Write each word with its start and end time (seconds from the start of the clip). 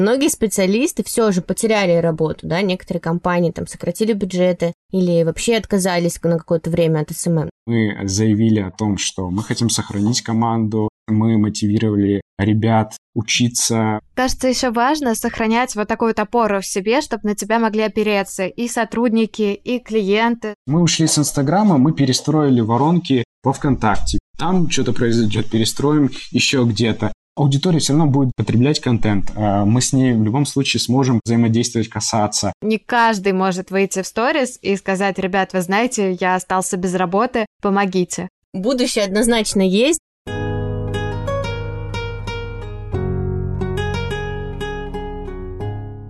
Многие 0.00 0.28
специалисты 0.28 1.02
все 1.02 1.32
же 1.32 1.42
потеряли 1.42 1.96
работу, 1.96 2.46
да, 2.46 2.62
некоторые 2.62 3.00
компании 3.00 3.50
там 3.50 3.66
сократили 3.66 4.12
бюджеты 4.12 4.72
или 4.92 5.24
вообще 5.24 5.56
отказались 5.56 6.22
на 6.22 6.38
какое-то 6.38 6.70
время 6.70 7.00
от 7.00 7.10
SMM. 7.10 7.50
Мы 7.66 7.98
заявили 8.04 8.60
о 8.60 8.70
том, 8.70 8.96
что 8.96 9.28
мы 9.28 9.42
хотим 9.42 9.68
сохранить 9.68 10.22
команду, 10.22 10.88
мы 11.08 11.36
мотивировали 11.36 12.20
ребят 12.38 12.96
учиться. 13.14 13.98
Кажется, 14.14 14.46
еще 14.46 14.70
важно 14.70 15.16
сохранять 15.16 15.74
вот 15.74 15.88
такую 15.88 16.10
вот 16.10 16.20
опору 16.20 16.60
в 16.60 16.66
себе, 16.66 17.00
чтобы 17.00 17.30
на 17.30 17.34
тебя 17.34 17.58
могли 17.58 17.82
опереться 17.82 18.46
и 18.46 18.68
сотрудники, 18.68 19.52
и 19.52 19.80
клиенты. 19.80 20.54
Мы 20.68 20.80
ушли 20.80 21.08
с 21.08 21.18
Инстаграма, 21.18 21.76
мы 21.76 21.92
перестроили 21.92 22.60
воронки 22.60 23.24
во 23.42 23.52
ВКонтакте. 23.52 24.20
Там 24.38 24.70
что-то 24.70 24.92
произойдет, 24.92 25.50
перестроим 25.50 26.10
еще 26.30 26.62
где-то 26.64 27.12
аудитория 27.38 27.78
все 27.78 27.92
равно 27.92 28.06
будет 28.06 28.32
потреблять 28.36 28.80
контент. 28.80 29.30
А 29.36 29.64
мы 29.64 29.80
с 29.80 29.92
ней 29.92 30.12
в 30.12 30.22
любом 30.22 30.44
случае 30.44 30.80
сможем 30.80 31.20
взаимодействовать, 31.24 31.88
касаться. 31.88 32.52
Не 32.60 32.78
каждый 32.78 33.32
может 33.32 33.70
выйти 33.70 34.02
в 34.02 34.06
сторис 34.06 34.58
и 34.60 34.76
сказать, 34.76 35.18
ребят, 35.18 35.52
вы 35.52 35.60
знаете, 35.60 36.16
я 36.20 36.34
остался 36.34 36.76
без 36.76 36.94
работы, 36.94 37.46
помогите. 37.62 38.28
Будущее 38.52 39.04
однозначно 39.04 39.62
есть. 39.62 40.00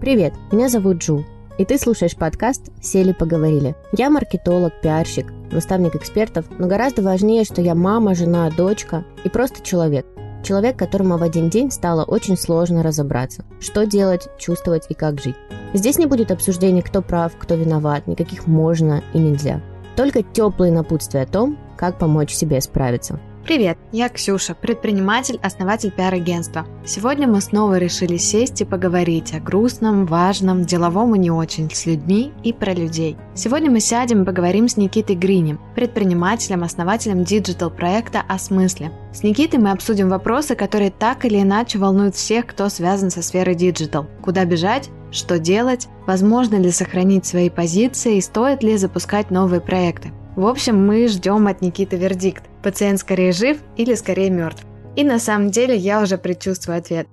Привет, 0.01 0.33
меня 0.53 0.71
зовут 0.71 0.99
Джу, 0.99 1.27
и 1.59 1.67
ты 1.67 1.77
слушаешь 1.77 2.17
подкаст 2.17 2.71
«Сели 2.81 3.13
поговорили». 3.13 3.77
Я 3.93 4.09
маркетолог, 4.09 4.81
пиарщик, 4.81 5.31
наставник 5.53 5.95
экспертов, 5.97 6.47
но 6.59 6.67
гораздо 6.67 7.03
важнее, 7.03 7.45
что 7.45 7.61
я 7.61 7.75
мама, 7.75 8.15
жена, 8.15 8.49
дочка 8.51 9.05
и 9.25 9.29
просто 9.29 9.63
человек– 9.63 10.07
Человек, 10.43 10.79
которому 10.79 11.19
в 11.19 11.23
один 11.23 11.51
день 11.51 11.71
стало 11.71 12.05
очень 12.05 12.37
сложно 12.37 12.83
разобраться, 12.83 13.45
что 13.61 13.87
делать, 13.87 14.29
чувствовать 14.39 14.87
и 14.89 14.95
как 14.95 15.21
жить. 15.21 15.37
Здесь 15.75 15.99
не 15.99 16.07
будет 16.07 16.31
обсуждений, 16.31 16.83
кто 16.83 17.03
прав, 17.03 17.33
кто 17.39 17.55
виноват, 17.55 18.07
никаких 18.07 18.47
можно 18.47 19.03
и 19.13 19.19
нельзя. 19.19 19.61
Только 19.97 20.23
теплые 20.23 20.73
напутствия 20.73 21.23
о 21.23 21.27
том, 21.27 21.59
как 21.77 21.99
помочь 21.99 22.33
себе 22.33 22.61
справиться. 22.61 23.21
Привет, 23.49 23.79
я 23.93 24.11
Ксюша, 24.11 24.55
предприниматель, 24.55 25.41
основатель 25.43 25.91
пиар-агентства. 25.91 26.67
Сегодня 26.85 27.27
мы 27.27 27.41
снова 27.41 27.79
решили 27.79 28.19
сесть 28.19 28.61
и 28.61 28.67
поговорить 28.67 29.33
о 29.33 29.41
грустном, 29.41 30.05
важном, 30.05 30.67
деловом 30.67 31.15
и 31.15 31.19
не 31.19 31.31
очень, 31.31 31.71
с 31.71 31.87
людьми 31.87 32.35
и 32.45 32.53
про 32.53 32.75
людей. 32.75 33.17
Сегодня 33.35 33.71
мы 33.71 33.81
сядем 33.81 34.23
и 34.23 34.27
поговорим 34.27 34.69
с 34.69 34.77
Никитой 34.77 35.17
Гринем, 35.17 35.59
предпринимателем, 35.75 36.63
основателем 36.63 37.25
digital-проекта 37.25 38.23
«О 38.29 38.39
смысле». 38.39 38.93
С 39.15 39.23
Никитой 39.23 39.61
мы 39.61 39.71
обсудим 39.71 40.11
вопросы, 40.11 40.55
которые 40.55 40.91
так 40.91 41.25
или 41.25 41.41
иначе 41.41 41.79
волнуют 41.79 42.17
всех, 42.17 42.49
кто 42.49 42.69
связан 42.69 43.09
со 43.09 43.23
сферой 43.23 43.55
digital. 43.55 44.09
Куда 44.21 44.45
бежать, 44.45 44.91
что 45.11 45.39
делать, 45.39 45.89
возможно 46.07 46.57
ли 46.57 46.71
сохранить 46.71 47.25
свои 47.25 47.49
позиции 47.49 48.19
и 48.19 48.21
стоит 48.21 48.63
ли 48.63 48.77
запускать 48.77 49.31
новые 49.31 49.63
проекты. 49.63 50.13
В 50.37 50.47
общем, 50.47 50.87
мы 50.87 51.09
ждем 51.09 51.49
от 51.49 51.63
Никиты 51.63 51.97
вердикт. 51.97 52.45
Пациент 52.69 53.01
скорее 53.01 53.33
жив 53.33 53.63
или 53.79 53.95
скорее 53.95 54.29
мертв. 54.29 54.63
И 54.95 55.03
на 55.03 55.19
самом 55.19 55.51
деле 55.51 55.75
я 55.75 56.03
уже 56.03 56.19
предчувствую 56.19 56.77
ответ. 56.77 57.09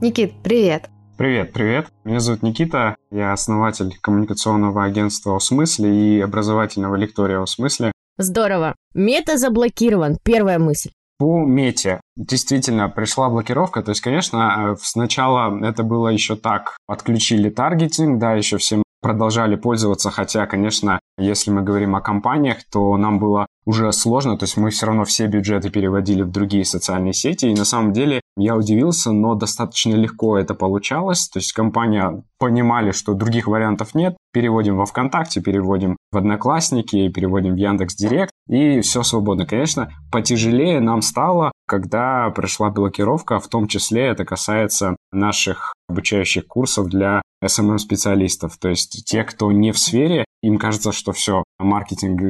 Никит, 0.00 0.34
привет! 0.44 0.90
Привет, 1.16 1.52
привет. 1.52 1.88
Меня 2.04 2.20
зовут 2.20 2.44
Никита. 2.44 2.94
Я 3.10 3.32
основатель 3.32 3.98
коммуникационного 4.00 4.84
агентства 4.84 5.34
«О 5.34 5.40
смысле» 5.40 5.90
и 5.92 6.20
образовательного 6.20 6.94
лектория 6.94 7.40
«О 7.40 7.46
смысле». 7.46 7.90
Здорово. 8.16 8.76
Мета 8.94 9.38
заблокирован. 9.38 10.18
Первая 10.22 10.60
мысль. 10.60 10.90
По 11.18 11.44
мете 11.44 12.00
действительно 12.16 12.88
пришла 12.88 13.28
блокировка. 13.28 13.82
То 13.82 13.90
есть, 13.90 14.02
конечно, 14.02 14.74
э, 14.74 14.76
сначала 14.80 15.66
это 15.66 15.82
было 15.82 16.10
еще 16.10 16.36
так. 16.36 16.76
Отключили 16.86 17.50
таргетинг, 17.50 18.20
да, 18.20 18.34
еще 18.34 18.58
всем 18.58 18.84
продолжали 19.00 19.56
пользоваться, 19.56 20.10
хотя, 20.10 20.46
конечно, 20.46 21.00
если 21.18 21.50
мы 21.50 21.62
говорим 21.62 21.96
о 21.96 22.00
компаниях, 22.00 22.58
то 22.70 22.96
нам 22.96 23.18
было 23.18 23.46
уже 23.68 23.92
сложно, 23.92 24.38
то 24.38 24.44
есть 24.44 24.56
мы 24.56 24.70
все 24.70 24.86
равно 24.86 25.04
все 25.04 25.26
бюджеты 25.26 25.68
переводили 25.68 26.22
в 26.22 26.30
другие 26.30 26.64
социальные 26.64 27.12
сети, 27.12 27.44
и 27.44 27.54
на 27.54 27.66
самом 27.66 27.92
деле 27.92 28.22
я 28.38 28.56
удивился, 28.56 29.12
но 29.12 29.34
достаточно 29.34 29.92
легко 29.92 30.38
это 30.38 30.54
получалось, 30.54 31.28
то 31.28 31.38
есть 31.38 31.52
компания 31.52 32.22
понимали, 32.38 32.92
что 32.92 33.12
других 33.12 33.46
вариантов 33.46 33.94
нет, 33.94 34.16
переводим 34.32 34.78
во 34.78 34.86
ВКонтакте, 34.86 35.42
переводим 35.42 35.98
в 36.10 36.16
Одноклассники, 36.16 37.10
переводим 37.10 37.52
в 37.52 37.58
Яндекс 37.58 37.94
Директ, 37.94 38.32
и 38.48 38.80
все 38.80 39.02
свободно. 39.02 39.44
Конечно, 39.44 39.92
потяжелее 40.10 40.80
нам 40.80 41.02
стало, 41.02 41.52
когда 41.66 42.30
пришла 42.30 42.70
блокировка, 42.70 43.38
в 43.38 43.48
том 43.48 43.68
числе 43.68 44.06
это 44.06 44.24
касается 44.24 44.96
наших 45.12 45.74
обучающих 45.90 46.46
курсов 46.46 46.86
для 46.86 47.20
SMM-специалистов. 47.44 48.56
То 48.58 48.70
есть 48.70 49.04
те, 49.04 49.24
кто 49.24 49.52
не 49.52 49.72
в 49.72 49.78
сфере, 49.78 50.24
им 50.42 50.58
кажется, 50.58 50.92
что 50.92 51.12
все, 51.12 51.44
маркетинг 51.58 52.20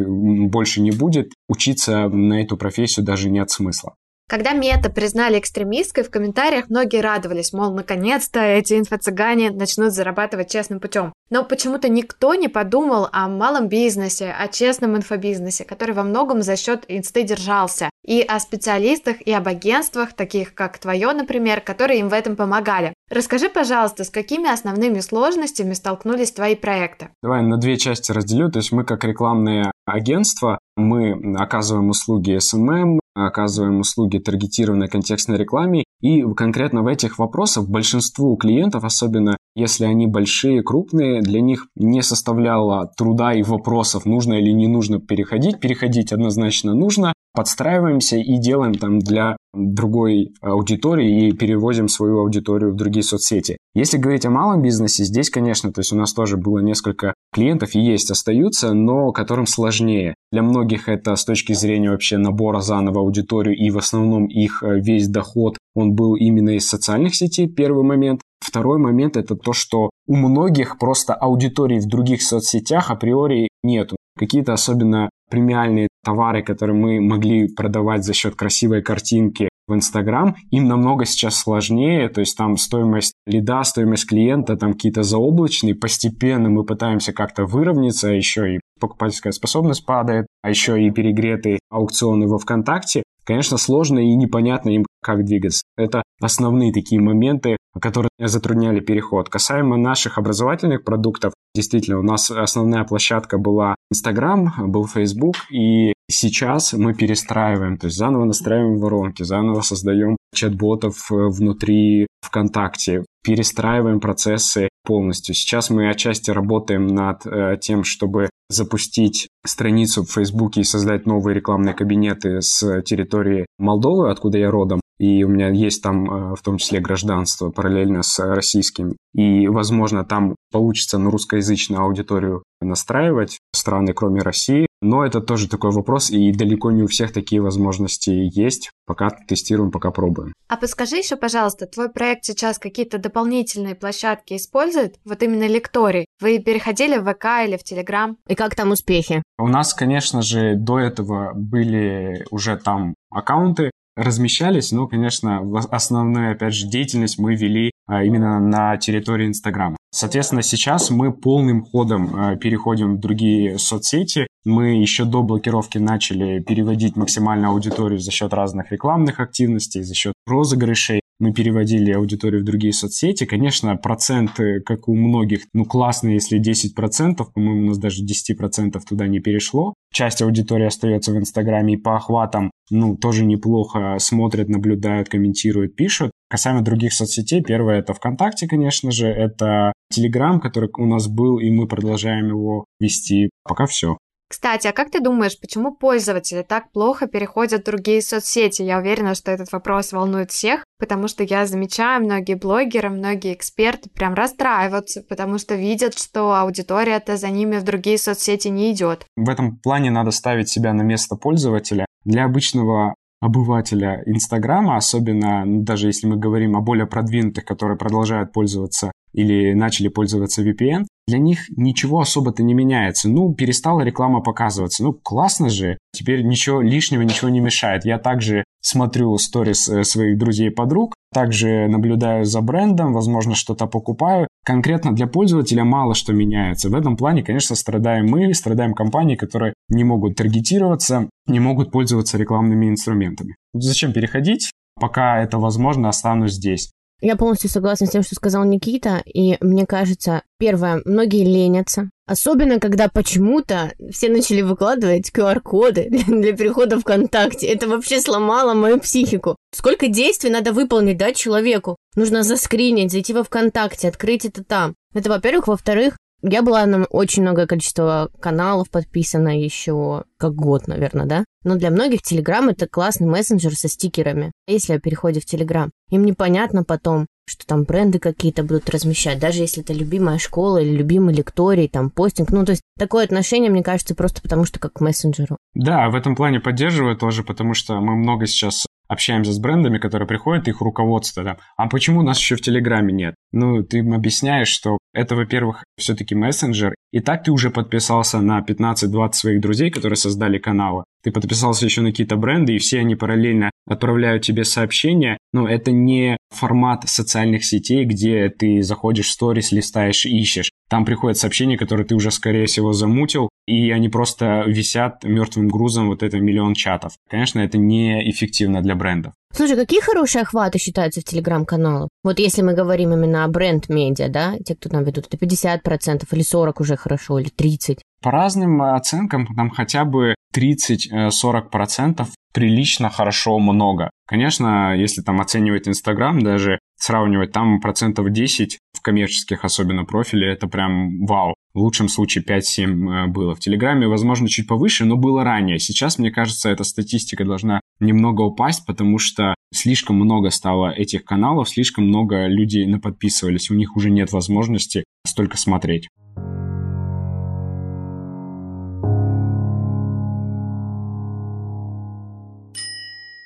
больше 0.50 0.80
не 0.80 0.90
будет, 0.90 1.32
учиться 1.48 2.08
на 2.08 2.42
эту 2.42 2.56
профессию 2.56 3.04
даже 3.04 3.30
нет 3.30 3.50
смысла. 3.50 3.96
Когда 4.28 4.52
мета 4.52 4.90
признали 4.90 5.38
экстремисткой, 5.38 6.04
в 6.04 6.10
комментариях 6.10 6.68
многие 6.68 7.00
радовались, 7.00 7.54
мол, 7.54 7.72
наконец-то 7.72 8.40
эти 8.40 8.74
инфо-цыгане 8.74 9.50
начнут 9.52 9.94
зарабатывать 9.94 10.52
честным 10.52 10.80
путем. 10.80 11.14
Но 11.30 11.44
почему-то 11.44 11.88
никто 11.88 12.34
не 12.34 12.48
подумал 12.48 13.08
о 13.10 13.26
малом 13.28 13.68
бизнесе, 13.68 14.34
о 14.38 14.48
честном 14.48 14.98
инфобизнесе, 14.98 15.64
который 15.64 15.94
во 15.94 16.02
многом 16.02 16.42
за 16.42 16.56
счет 16.56 16.84
инсты 16.88 17.22
держался, 17.22 17.88
и 18.04 18.20
о 18.20 18.38
специалистах 18.38 19.22
и 19.22 19.32
об 19.32 19.48
агентствах, 19.48 20.12
таких 20.12 20.54
как 20.54 20.76
твое, 20.76 21.10
например, 21.12 21.62
которые 21.62 22.00
им 22.00 22.10
в 22.10 22.12
этом 22.12 22.36
помогали. 22.36 22.92
Расскажи, 23.10 23.48
пожалуйста, 23.48 24.04
с 24.04 24.10
какими 24.10 24.52
основными 24.52 25.00
сложностями 25.00 25.72
столкнулись 25.72 26.32
твои 26.32 26.54
проекты? 26.54 27.08
Давай 27.22 27.42
на 27.42 27.56
две 27.56 27.78
части 27.78 28.12
разделю. 28.12 28.50
То 28.50 28.58
есть 28.58 28.72
мы 28.72 28.84
как 28.84 29.04
рекламное 29.04 29.72
агентство, 29.86 30.58
мы 30.76 31.34
оказываем 31.36 31.88
услуги 31.88 32.36
SMM, 32.36 33.00
оказываем 33.26 33.80
услуги 33.80 34.18
таргетированной 34.18 34.88
контекстной 34.88 35.36
рекламе, 35.36 35.84
и 36.00 36.22
конкретно 36.34 36.82
в 36.82 36.86
этих 36.86 37.18
вопросах 37.18 37.68
большинству 37.68 38.36
клиентов, 38.36 38.84
особенно 38.84 39.36
если 39.56 39.84
они 39.84 40.06
большие, 40.06 40.62
крупные, 40.62 41.20
для 41.20 41.40
них 41.40 41.66
не 41.74 42.02
составляло 42.02 42.92
труда 42.96 43.34
и 43.34 43.42
вопросов, 43.42 44.06
нужно 44.06 44.34
или 44.34 44.52
не 44.52 44.68
нужно 44.68 45.00
переходить. 45.00 45.58
Переходить 45.58 46.12
однозначно 46.12 46.74
нужно, 46.74 47.12
подстраиваемся 47.38 48.16
и 48.16 48.36
делаем 48.38 48.74
там 48.74 48.98
для 48.98 49.36
другой 49.54 50.34
аудитории 50.40 51.28
и 51.28 51.32
перевозим 51.32 51.86
свою 51.86 52.18
аудиторию 52.18 52.72
в 52.72 52.74
другие 52.74 53.04
соцсети. 53.04 53.58
Если 53.76 53.96
говорить 53.96 54.26
о 54.26 54.30
малом 54.30 54.60
бизнесе, 54.60 55.04
здесь, 55.04 55.30
конечно, 55.30 55.72
то 55.72 55.78
есть 55.78 55.92
у 55.92 55.96
нас 55.96 56.12
тоже 56.12 56.36
было 56.36 56.58
несколько 56.58 57.14
клиентов 57.32 57.76
и 57.76 57.80
есть, 57.80 58.10
остаются, 58.10 58.72
но 58.72 59.12
которым 59.12 59.46
сложнее. 59.46 60.16
Для 60.32 60.42
многих 60.42 60.88
это 60.88 61.14
с 61.14 61.24
точки 61.24 61.52
зрения 61.52 61.90
вообще 61.90 62.18
набора 62.18 62.58
заново 62.60 63.02
аудиторию 63.02 63.56
и 63.56 63.70
в 63.70 63.78
основном 63.78 64.26
их 64.26 64.64
э, 64.64 64.80
весь 64.80 65.06
доход, 65.06 65.58
он 65.76 65.92
был 65.92 66.16
именно 66.16 66.56
из 66.56 66.68
социальных 66.68 67.14
сетей, 67.14 67.46
первый 67.46 67.84
момент. 67.84 68.20
Второй 68.40 68.78
момент 68.78 69.16
это 69.16 69.36
то, 69.36 69.52
что 69.52 69.90
у 70.08 70.16
многих 70.16 70.76
просто 70.76 71.14
аудитории 71.14 71.78
в 71.78 71.86
других 71.86 72.22
соцсетях 72.22 72.90
априори 72.90 73.46
нету. 73.62 73.94
Какие-то 74.18 74.54
особенно 74.54 75.08
премиальные 75.28 75.88
товары, 76.04 76.42
которые 76.42 76.76
мы 76.76 77.00
могли 77.00 77.48
продавать 77.48 78.04
за 78.04 78.14
счет 78.14 78.34
красивой 78.34 78.82
картинки 78.82 79.48
в 79.66 79.74
Инстаграм, 79.74 80.34
им 80.50 80.66
намного 80.66 81.04
сейчас 81.04 81.36
сложнее, 81.36 82.08
то 82.08 82.20
есть 82.20 82.36
там 82.36 82.56
стоимость 82.56 83.12
лида, 83.26 83.62
стоимость 83.64 84.08
клиента, 84.08 84.56
там 84.56 84.72
какие-то 84.72 85.02
заоблачные, 85.02 85.74
постепенно 85.74 86.48
мы 86.48 86.64
пытаемся 86.64 87.12
как-то 87.12 87.44
выровняться, 87.44 88.08
еще 88.08 88.54
и 88.54 88.60
покупательская 88.80 89.32
способность 89.32 89.84
падает, 89.84 90.26
а 90.42 90.48
еще 90.48 90.82
и 90.82 90.90
перегретые 90.90 91.58
аукционы 91.70 92.26
во 92.26 92.38
ВКонтакте, 92.38 93.02
конечно, 93.24 93.58
сложно 93.58 93.98
и 93.98 94.14
непонятно 94.14 94.70
им, 94.70 94.86
как 95.02 95.24
двигаться. 95.24 95.62
Это 95.76 96.02
основные 96.20 96.72
такие 96.72 97.00
моменты, 97.00 97.58
которые 97.78 98.08
затрудняли 98.18 98.80
переход. 98.80 99.28
Касаемо 99.28 99.76
наших 99.76 100.16
образовательных 100.16 100.82
продуктов, 100.84 101.34
действительно, 101.58 101.98
у 101.98 102.02
нас 102.02 102.30
основная 102.30 102.84
площадка 102.84 103.36
была 103.36 103.74
Инстаграм, 103.90 104.54
был 104.70 104.86
Фейсбук, 104.86 105.34
и 105.50 105.92
сейчас 106.08 106.72
мы 106.72 106.94
перестраиваем, 106.94 107.78
то 107.78 107.86
есть 107.86 107.96
заново 107.96 108.24
настраиваем 108.24 108.78
воронки, 108.78 109.24
заново 109.24 109.62
создаем 109.62 110.16
чат-ботов 110.32 111.10
э, 111.10 111.14
внутри 111.14 112.06
ВКонтакте, 112.22 113.04
перестраиваем 113.24 113.98
процессы 113.98 114.68
полностью. 114.84 115.34
Сейчас 115.34 115.70
мы 115.70 115.90
отчасти 115.90 116.30
работаем 116.30 116.86
над 116.86 117.26
э, 117.26 117.56
тем, 117.60 117.82
чтобы 117.82 118.30
запустить 118.48 119.26
страницу 119.44 120.04
в 120.04 120.12
Фейсбуке 120.12 120.60
и 120.60 120.64
создать 120.64 121.06
новые 121.06 121.34
рекламные 121.34 121.74
кабинеты 121.74 122.40
с 122.40 122.82
территории 122.82 123.46
Молдовы, 123.58 124.10
откуда 124.10 124.38
я 124.38 124.50
родом. 124.50 124.80
И 124.98 125.22
у 125.24 125.28
меня 125.28 125.50
есть 125.50 125.82
там 125.82 126.32
э, 126.32 126.36
в 126.36 126.42
том 126.42 126.58
числе 126.58 126.80
гражданство 126.80 127.50
параллельно 127.50 128.02
с 128.02 128.18
российским. 128.18 128.96
И, 129.14 129.48
возможно, 129.48 130.04
там 130.04 130.34
получится 130.50 130.98
на 130.98 131.10
русскоязычную 131.10 131.82
аудиторию 131.82 132.42
настраивать 132.60 133.38
страны, 133.54 133.92
кроме 133.92 134.20
России. 134.20 134.66
Но 134.80 135.04
это 135.04 135.20
тоже 135.20 135.48
такой 135.48 135.72
вопрос, 135.72 136.10
и 136.10 136.32
далеко 136.32 136.70
не 136.70 136.82
у 136.82 136.86
всех 136.86 137.12
такие 137.12 137.40
возможности 137.40 138.10
есть. 138.10 138.70
Пока 138.86 139.10
тестируем, 139.10 139.70
пока 139.72 139.90
пробуем. 139.90 140.32
А 140.48 140.56
подскажи 140.56 140.96
еще, 140.96 141.16
пожалуйста, 141.16 141.66
твой 141.66 141.90
проект 141.90 142.24
сейчас 142.24 142.58
какие-то 142.58 142.98
дополнительные 142.98 143.74
площадки 143.74 144.34
использует? 144.34 144.96
Вот 145.04 145.22
именно 145.22 145.46
лекторий. 145.48 146.06
Вы 146.20 146.38
переходили 146.38 146.96
в 146.96 147.12
ВК 147.12 147.44
или 147.46 147.56
в 147.56 147.64
Телеграм? 147.64 148.16
И 148.28 148.34
как 148.34 148.54
там 148.54 148.70
успехи? 148.70 149.22
У 149.38 149.48
нас, 149.48 149.74
конечно 149.74 150.22
же, 150.22 150.54
до 150.56 150.78
этого 150.78 151.32
были 151.34 152.24
уже 152.30 152.56
там 152.56 152.94
аккаунты, 153.10 153.70
размещались, 153.98 154.72
но, 154.72 154.86
конечно, 154.86 155.40
основную, 155.70 156.32
опять 156.32 156.54
же, 156.54 156.68
деятельность 156.68 157.18
мы 157.18 157.34
вели 157.34 157.72
а, 157.86 158.04
именно 158.04 158.38
на 158.38 158.76
территории 158.76 159.26
Инстаграма. 159.26 159.76
Соответственно, 159.90 160.42
сейчас 160.42 160.90
мы 160.90 161.12
полным 161.12 161.64
ходом 161.64 162.14
а, 162.14 162.36
переходим 162.36 162.96
в 162.96 163.00
другие 163.00 163.58
соцсети. 163.58 164.26
Мы 164.44 164.80
еще 164.80 165.04
до 165.04 165.22
блокировки 165.22 165.78
начали 165.78 166.40
переводить 166.40 166.96
максимальную 166.96 167.50
аудиторию 167.50 167.98
за 167.98 168.10
счет 168.10 168.32
разных 168.32 168.70
рекламных 168.70 169.20
активностей, 169.20 169.82
за 169.82 169.94
счет 169.94 170.14
розыгрышей 170.26 171.00
мы 171.18 171.32
переводили 171.32 171.92
аудиторию 171.92 172.42
в 172.42 172.44
другие 172.44 172.72
соцсети. 172.72 173.24
Конечно, 173.24 173.76
проценты, 173.76 174.60
как 174.60 174.88
у 174.88 174.94
многих, 174.94 175.42
ну, 175.52 175.64
классные, 175.64 176.14
если 176.14 176.40
10%, 176.40 177.16
по-моему, 177.34 177.62
у 177.62 177.66
нас 177.68 177.78
даже 177.78 178.04
10% 178.04 178.80
туда 178.88 179.06
не 179.06 179.20
перешло. 179.20 179.74
Часть 179.92 180.22
аудитории 180.22 180.66
остается 180.66 181.12
в 181.12 181.16
Инстаграме 181.16 181.74
и 181.74 181.76
по 181.76 181.96
охватам, 181.96 182.50
ну, 182.70 182.96
тоже 182.96 183.24
неплохо 183.24 183.96
смотрят, 183.98 184.48
наблюдают, 184.48 185.08
комментируют, 185.08 185.74
пишут. 185.76 186.12
Касаемо 186.30 186.62
других 186.62 186.92
соцсетей, 186.92 187.42
первое 187.42 187.78
это 187.78 187.94
ВКонтакте, 187.94 188.46
конечно 188.46 188.90
же, 188.90 189.08
это 189.08 189.72
Телеграм, 189.90 190.40
который 190.40 190.70
у 190.76 190.86
нас 190.86 191.08
был, 191.08 191.38
и 191.38 191.50
мы 191.50 191.66
продолжаем 191.66 192.28
его 192.28 192.66
вести. 192.78 193.30
Пока 193.44 193.66
все. 193.66 193.96
Кстати, 194.30 194.66
а 194.66 194.72
как 194.72 194.90
ты 194.90 195.00
думаешь, 195.00 195.40
почему 195.40 195.74
пользователи 195.74 196.42
так 196.42 196.70
плохо 196.70 197.06
переходят 197.06 197.62
в 197.62 197.64
другие 197.64 198.02
соцсети? 198.02 198.60
Я 198.60 198.78
уверена, 198.78 199.14
что 199.14 199.30
этот 199.30 199.50
вопрос 199.52 199.92
волнует 199.92 200.30
всех, 200.30 200.64
потому 200.78 201.08
что 201.08 201.24
я 201.24 201.46
замечаю, 201.46 202.04
многие 202.04 202.34
блогеры, 202.34 202.90
многие 202.90 203.32
эксперты 203.32 203.88
прям 203.88 204.12
расстраиваются, 204.12 205.02
потому 205.02 205.38
что 205.38 205.54
видят, 205.54 205.98
что 205.98 206.34
аудитория-то 206.34 207.16
за 207.16 207.30
ними 207.30 207.56
в 207.56 207.64
другие 207.64 207.96
соцсети 207.96 208.48
не 208.48 208.72
идет. 208.72 209.06
В 209.16 209.30
этом 209.30 209.56
плане 209.56 209.90
надо 209.90 210.10
ставить 210.10 210.50
себя 210.50 210.74
на 210.74 210.82
место 210.82 211.16
пользователя. 211.16 211.86
Для 212.04 212.24
обычного 212.24 212.94
обывателя 213.20 214.02
Инстаграма, 214.06 214.76
особенно 214.76 215.44
ну, 215.44 215.62
даже 215.62 215.86
если 215.86 216.06
мы 216.06 216.16
говорим 216.16 216.56
о 216.56 216.60
более 216.60 216.86
продвинутых, 216.86 217.44
которые 217.44 217.78
продолжают 217.78 218.32
пользоваться 218.32 218.92
или 219.12 219.54
начали 219.54 219.88
пользоваться 219.88 220.42
VPN, 220.42 220.84
для 221.08 221.18
них 221.18 221.48
ничего 221.56 222.00
особо-то 222.00 222.42
не 222.42 222.52
меняется. 222.52 223.08
Ну, 223.08 223.32
перестала 223.32 223.80
реклама 223.80 224.20
показываться. 224.20 224.84
Ну, 224.84 224.92
классно 224.92 225.48
же. 225.48 225.78
Теперь 225.92 226.22
ничего 226.22 226.60
лишнего, 226.60 227.00
ничего 227.00 227.30
не 227.30 227.40
мешает. 227.40 227.86
Я 227.86 227.98
также 227.98 228.44
смотрю 228.60 229.16
сторис 229.16 229.68
э, 229.70 229.84
своих 229.84 230.18
друзей 230.18 230.48
и 230.48 230.54
подруг, 230.54 230.94
также 231.12 231.66
наблюдаю 231.68 232.26
за 232.26 232.42
брендом, 232.42 232.92
возможно, 232.92 233.34
что-то 233.34 233.66
покупаю. 233.66 234.28
Конкретно 234.44 234.94
для 234.94 235.06
пользователя 235.06 235.64
мало 235.64 235.94
что 235.94 236.12
меняется. 236.12 236.68
В 236.68 236.74
этом 236.74 236.96
плане, 236.96 237.22
конечно, 237.22 237.56
страдаем 237.56 238.06
мы, 238.06 238.34
страдаем 238.34 238.74
компании, 238.74 239.16
которые 239.16 239.54
не 239.70 239.84
могут 239.84 240.16
таргетироваться, 240.16 241.08
не 241.26 241.40
могут 241.40 241.70
пользоваться 241.70 242.18
рекламными 242.18 242.68
инструментами. 242.68 243.34
Зачем 243.54 243.94
переходить? 243.94 244.50
Пока 244.78 245.22
это 245.22 245.38
возможно, 245.38 245.88
останусь 245.88 246.34
здесь. 246.34 246.70
Я 247.00 247.16
полностью 247.16 247.50
согласна 247.50 247.86
с 247.86 247.90
тем, 247.90 248.02
что 248.02 248.14
сказал 248.14 248.44
Никита, 248.44 249.02
и 249.04 249.36
мне 249.40 249.66
кажется, 249.66 250.22
первое, 250.38 250.82
многие 250.84 251.24
ленятся, 251.24 251.90
Особенно, 252.08 252.58
когда 252.58 252.88
почему-то 252.88 253.74
все 253.92 254.08
начали 254.08 254.40
выкладывать 254.40 255.10
QR-коды 255.14 255.88
для 256.06 256.34
перехода 256.34 256.80
ВКонтакте. 256.80 257.46
Это 257.46 257.68
вообще 257.68 258.00
сломало 258.00 258.54
мою 258.54 258.80
психику. 258.80 259.36
Сколько 259.54 259.88
действий 259.88 260.30
надо 260.30 260.54
выполнить, 260.54 260.96
да, 260.96 261.12
человеку? 261.12 261.76
Нужно 261.96 262.22
заскринить, 262.22 262.92
зайти 262.92 263.12
во 263.12 263.24
ВКонтакте, 263.24 263.88
открыть 263.88 264.24
это 264.24 264.42
там. 264.42 264.74
Это, 264.94 265.10
во-первых. 265.10 265.48
Во-вторых, 265.48 265.98
я 266.22 266.42
была 266.42 266.66
на 266.66 266.84
очень 266.84 267.22
многое 267.22 267.46
количество 267.46 268.10
каналов 268.20 268.70
подписана 268.70 269.38
еще 269.40 270.04
как 270.16 270.34
год, 270.34 270.66
наверное, 270.66 271.06
да? 271.06 271.24
Но 271.44 271.56
для 271.56 271.70
многих 271.70 272.00
Telegram 272.00 272.50
это 272.50 272.66
классный 272.66 273.06
мессенджер 273.06 273.54
со 273.54 273.68
стикерами. 273.68 274.32
Если 274.46 274.72
о 274.72 274.80
переходе 274.80 275.20
в 275.20 275.32
Telegram, 275.32 275.70
им 275.90 276.04
непонятно 276.04 276.64
потом, 276.64 277.06
что 277.26 277.46
там 277.46 277.64
бренды 277.64 277.98
какие-то 277.98 278.42
будут 278.42 278.68
размещать, 278.70 279.20
даже 279.20 279.42
если 279.42 279.62
это 279.62 279.72
любимая 279.72 280.18
школа 280.18 280.58
или 280.58 280.74
любимый 280.74 281.14
лекторий, 281.14 281.68
там 281.68 281.90
постинг. 281.90 282.30
Ну, 282.30 282.44
то 282.44 282.52
есть 282.52 282.62
такое 282.78 283.04
отношение, 283.04 283.50
мне 283.50 283.62
кажется, 283.62 283.94
просто 283.94 284.20
потому 284.22 284.44
что 284.44 284.58
как 284.58 284.74
к 284.74 284.80
мессенджеру. 284.80 285.36
Да, 285.54 285.88
в 285.90 285.94
этом 285.94 286.16
плане 286.16 286.40
поддерживаю 286.40 286.96
тоже, 286.96 287.22
потому 287.22 287.54
что 287.54 287.80
мы 287.80 287.96
много 287.96 288.26
сейчас 288.26 288.66
общаемся 288.88 289.32
с 289.32 289.38
брендами, 289.38 289.78
которые 289.78 290.08
приходят, 290.08 290.48
их 290.48 290.60
руководство, 290.60 291.22
да, 291.22 291.36
а 291.56 291.68
почему 291.68 292.02
нас 292.02 292.18
еще 292.18 292.36
в 292.36 292.40
Телеграме 292.40 292.92
нет? 292.92 293.14
Ну, 293.32 293.62
ты 293.62 293.78
им 293.78 293.92
объясняешь, 293.92 294.48
что 294.48 294.78
это, 294.92 295.14
во-первых, 295.14 295.64
все-таки 295.78 296.14
мессенджер, 296.14 296.74
и 296.92 297.00
так 297.00 297.24
ты 297.24 297.30
уже 297.30 297.50
подписался 297.50 298.20
на 298.20 298.40
15-20 298.40 299.12
своих 299.12 299.40
друзей, 299.40 299.70
которые 299.70 299.96
создали 299.96 300.38
каналы, 300.38 300.84
ты 301.02 301.12
подписался 301.12 301.64
еще 301.64 301.80
на 301.80 301.90
какие-то 301.90 302.16
бренды, 302.16 302.54
и 302.54 302.58
все 302.58 302.80
они 302.80 302.96
параллельно 302.96 303.50
отправляют 303.66 304.24
тебе 304.24 304.44
сообщения, 304.44 305.18
но 305.32 305.48
это 305.48 305.70
не 305.70 306.16
формат 306.30 306.88
социальных 306.88 307.44
сетей, 307.44 307.84
где 307.84 308.28
ты 308.28 308.62
заходишь 308.62 309.06
в 309.06 309.12
сторис, 309.12 309.52
листаешь 309.52 310.06
ищешь. 310.06 310.50
Там 310.68 310.84
приходят 310.84 311.16
сообщения, 311.16 311.56
которые 311.56 311.86
ты 311.86 311.94
уже, 311.94 312.10
скорее 312.10 312.46
всего, 312.46 312.72
замутил, 312.72 313.27
и 313.48 313.70
они 313.70 313.88
просто 313.88 314.44
висят 314.46 315.04
мертвым 315.04 315.48
грузом 315.48 315.88
вот 315.88 316.02
это 316.02 316.20
миллион 316.20 316.54
чатов. 316.54 316.92
Конечно, 317.08 317.40
это 317.40 317.56
неэффективно 317.56 318.62
для 318.62 318.74
брендов. 318.74 319.14
Слушай, 319.32 319.56
какие 319.56 319.80
хорошие 319.80 320.22
охваты 320.22 320.58
считаются 320.58 321.00
в 321.00 321.04
телеграм-каналах? 321.04 321.88
Вот 322.02 322.18
если 322.18 322.42
мы 322.42 322.54
говорим 322.54 322.92
именно 322.92 323.24
о 323.24 323.28
бренд-медиа, 323.28 324.08
да, 324.08 324.36
те, 324.44 324.54
кто 324.54 324.68
там 324.68 324.84
ведут, 324.84 325.06
это 325.06 325.16
50% 325.16 326.06
или 326.12 326.22
40% 326.22 326.54
уже 326.58 326.76
хорошо, 326.76 327.18
или 327.18 327.30
30%? 327.30 327.78
По 328.02 328.10
разным 328.10 328.62
оценкам, 328.62 329.26
там 329.34 329.50
хотя 329.50 329.84
бы 329.84 330.14
30-40% 330.34 332.06
прилично, 332.32 332.90
хорошо, 332.90 333.38
много. 333.38 333.90
Конечно, 334.06 334.74
если 334.76 335.02
там 335.02 335.20
оценивать 335.20 335.68
Инстаграм, 335.68 336.20
даже 336.20 336.58
сравнивать, 336.76 337.32
там 337.32 337.60
процентов 337.60 338.10
10 338.10 338.58
в 338.67 338.67
коммерческих 338.88 339.44
особенно 339.44 339.84
профиле, 339.84 340.32
это 340.32 340.48
прям 340.48 341.04
вау. 341.04 341.34
В 341.52 341.58
лучшем 341.58 341.88
случае 341.90 342.24
5-7 342.24 342.62
э, 342.64 343.06
было. 343.08 343.34
В 343.34 343.38
Телеграме, 343.38 343.86
возможно, 343.86 344.28
чуть 344.28 344.48
повыше, 344.48 344.86
но 344.86 344.96
было 344.96 345.24
ранее. 345.24 345.58
Сейчас, 345.58 345.98
мне 345.98 346.10
кажется, 346.10 346.48
эта 346.48 346.64
статистика 346.64 347.26
должна 347.26 347.60
немного 347.80 348.22
упасть, 348.22 348.64
потому 348.64 348.98
что 348.98 349.34
слишком 349.52 349.96
много 349.96 350.30
стало 350.30 350.70
этих 350.70 351.04
каналов, 351.04 351.50
слишком 351.50 351.86
много 351.86 352.28
людей 352.28 352.64
наподписывались, 352.66 353.50
у 353.50 353.54
них 353.54 353.76
уже 353.76 353.90
нет 353.90 354.10
возможности 354.10 354.84
столько 355.06 355.36
смотреть. 355.36 355.88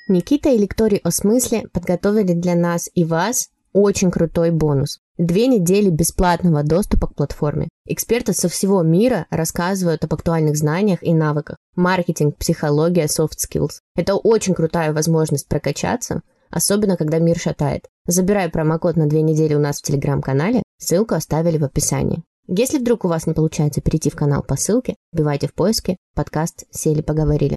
Никита 0.09 0.49
и 0.49 0.57
Лекторий 0.57 0.97
о 0.97 1.11
смысле 1.11 1.69
подготовили 1.71 2.33
для 2.33 2.55
нас 2.55 2.89
и 2.93 3.05
вас 3.05 3.49
очень 3.71 4.11
крутой 4.11 4.51
бонус. 4.51 4.99
Две 5.19 5.45
недели 5.45 5.91
бесплатного 5.91 6.63
доступа 6.63 7.05
к 7.05 7.13
платформе. 7.13 7.69
Эксперты 7.85 8.33
со 8.33 8.49
всего 8.49 8.81
мира 8.81 9.27
рассказывают 9.29 10.03
об 10.03 10.13
актуальных 10.15 10.57
знаниях 10.57 11.03
и 11.03 11.13
навыках. 11.13 11.57
Маркетинг, 11.75 12.35
психология, 12.37 13.05
soft 13.05 13.37
skills. 13.37 13.73
Это 13.95 14.15
очень 14.15 14.55
крутая 14.55 14.91
возможность 14.91 15.47
прокачаться, 15.47 16.23
особенно 16.49 16.97
когда 16.97 17.19
мир 17.19 17.37
шатает. 17.37 17.85
Забирай 18.07 18.49
промокод 18.49 18.95
на 18.95 19.05
две 19.05 19.21
недели 19.21 19.53
у 19.53 19.59
нас 19.59 19.79
в 19.79 19.83
телеграм-канале, 19.83 20.63
ссылку 20.79 21.13
оставили 21.13 21.59
в 21.59 21.63
описании. 21.63 22.23
Если 22.47 22.79
вдруг 22.79 23.05
у 23.05 23.07
вас 23.07 23.27
не 23.27 23.35
получается 23.35 23.81
перейти 23.81 24.09
в 24.09 24.15
канал 24.15 24.41
по 24.41 24.55
ссылке, 24.55 24.95
вбивайте 25.11 25.47
в 25.47 25.53
поиске 25.53 25.97
подкаст 26.15 26.65
«Сели 26.71 27.01
поговорили». 27.01 27.55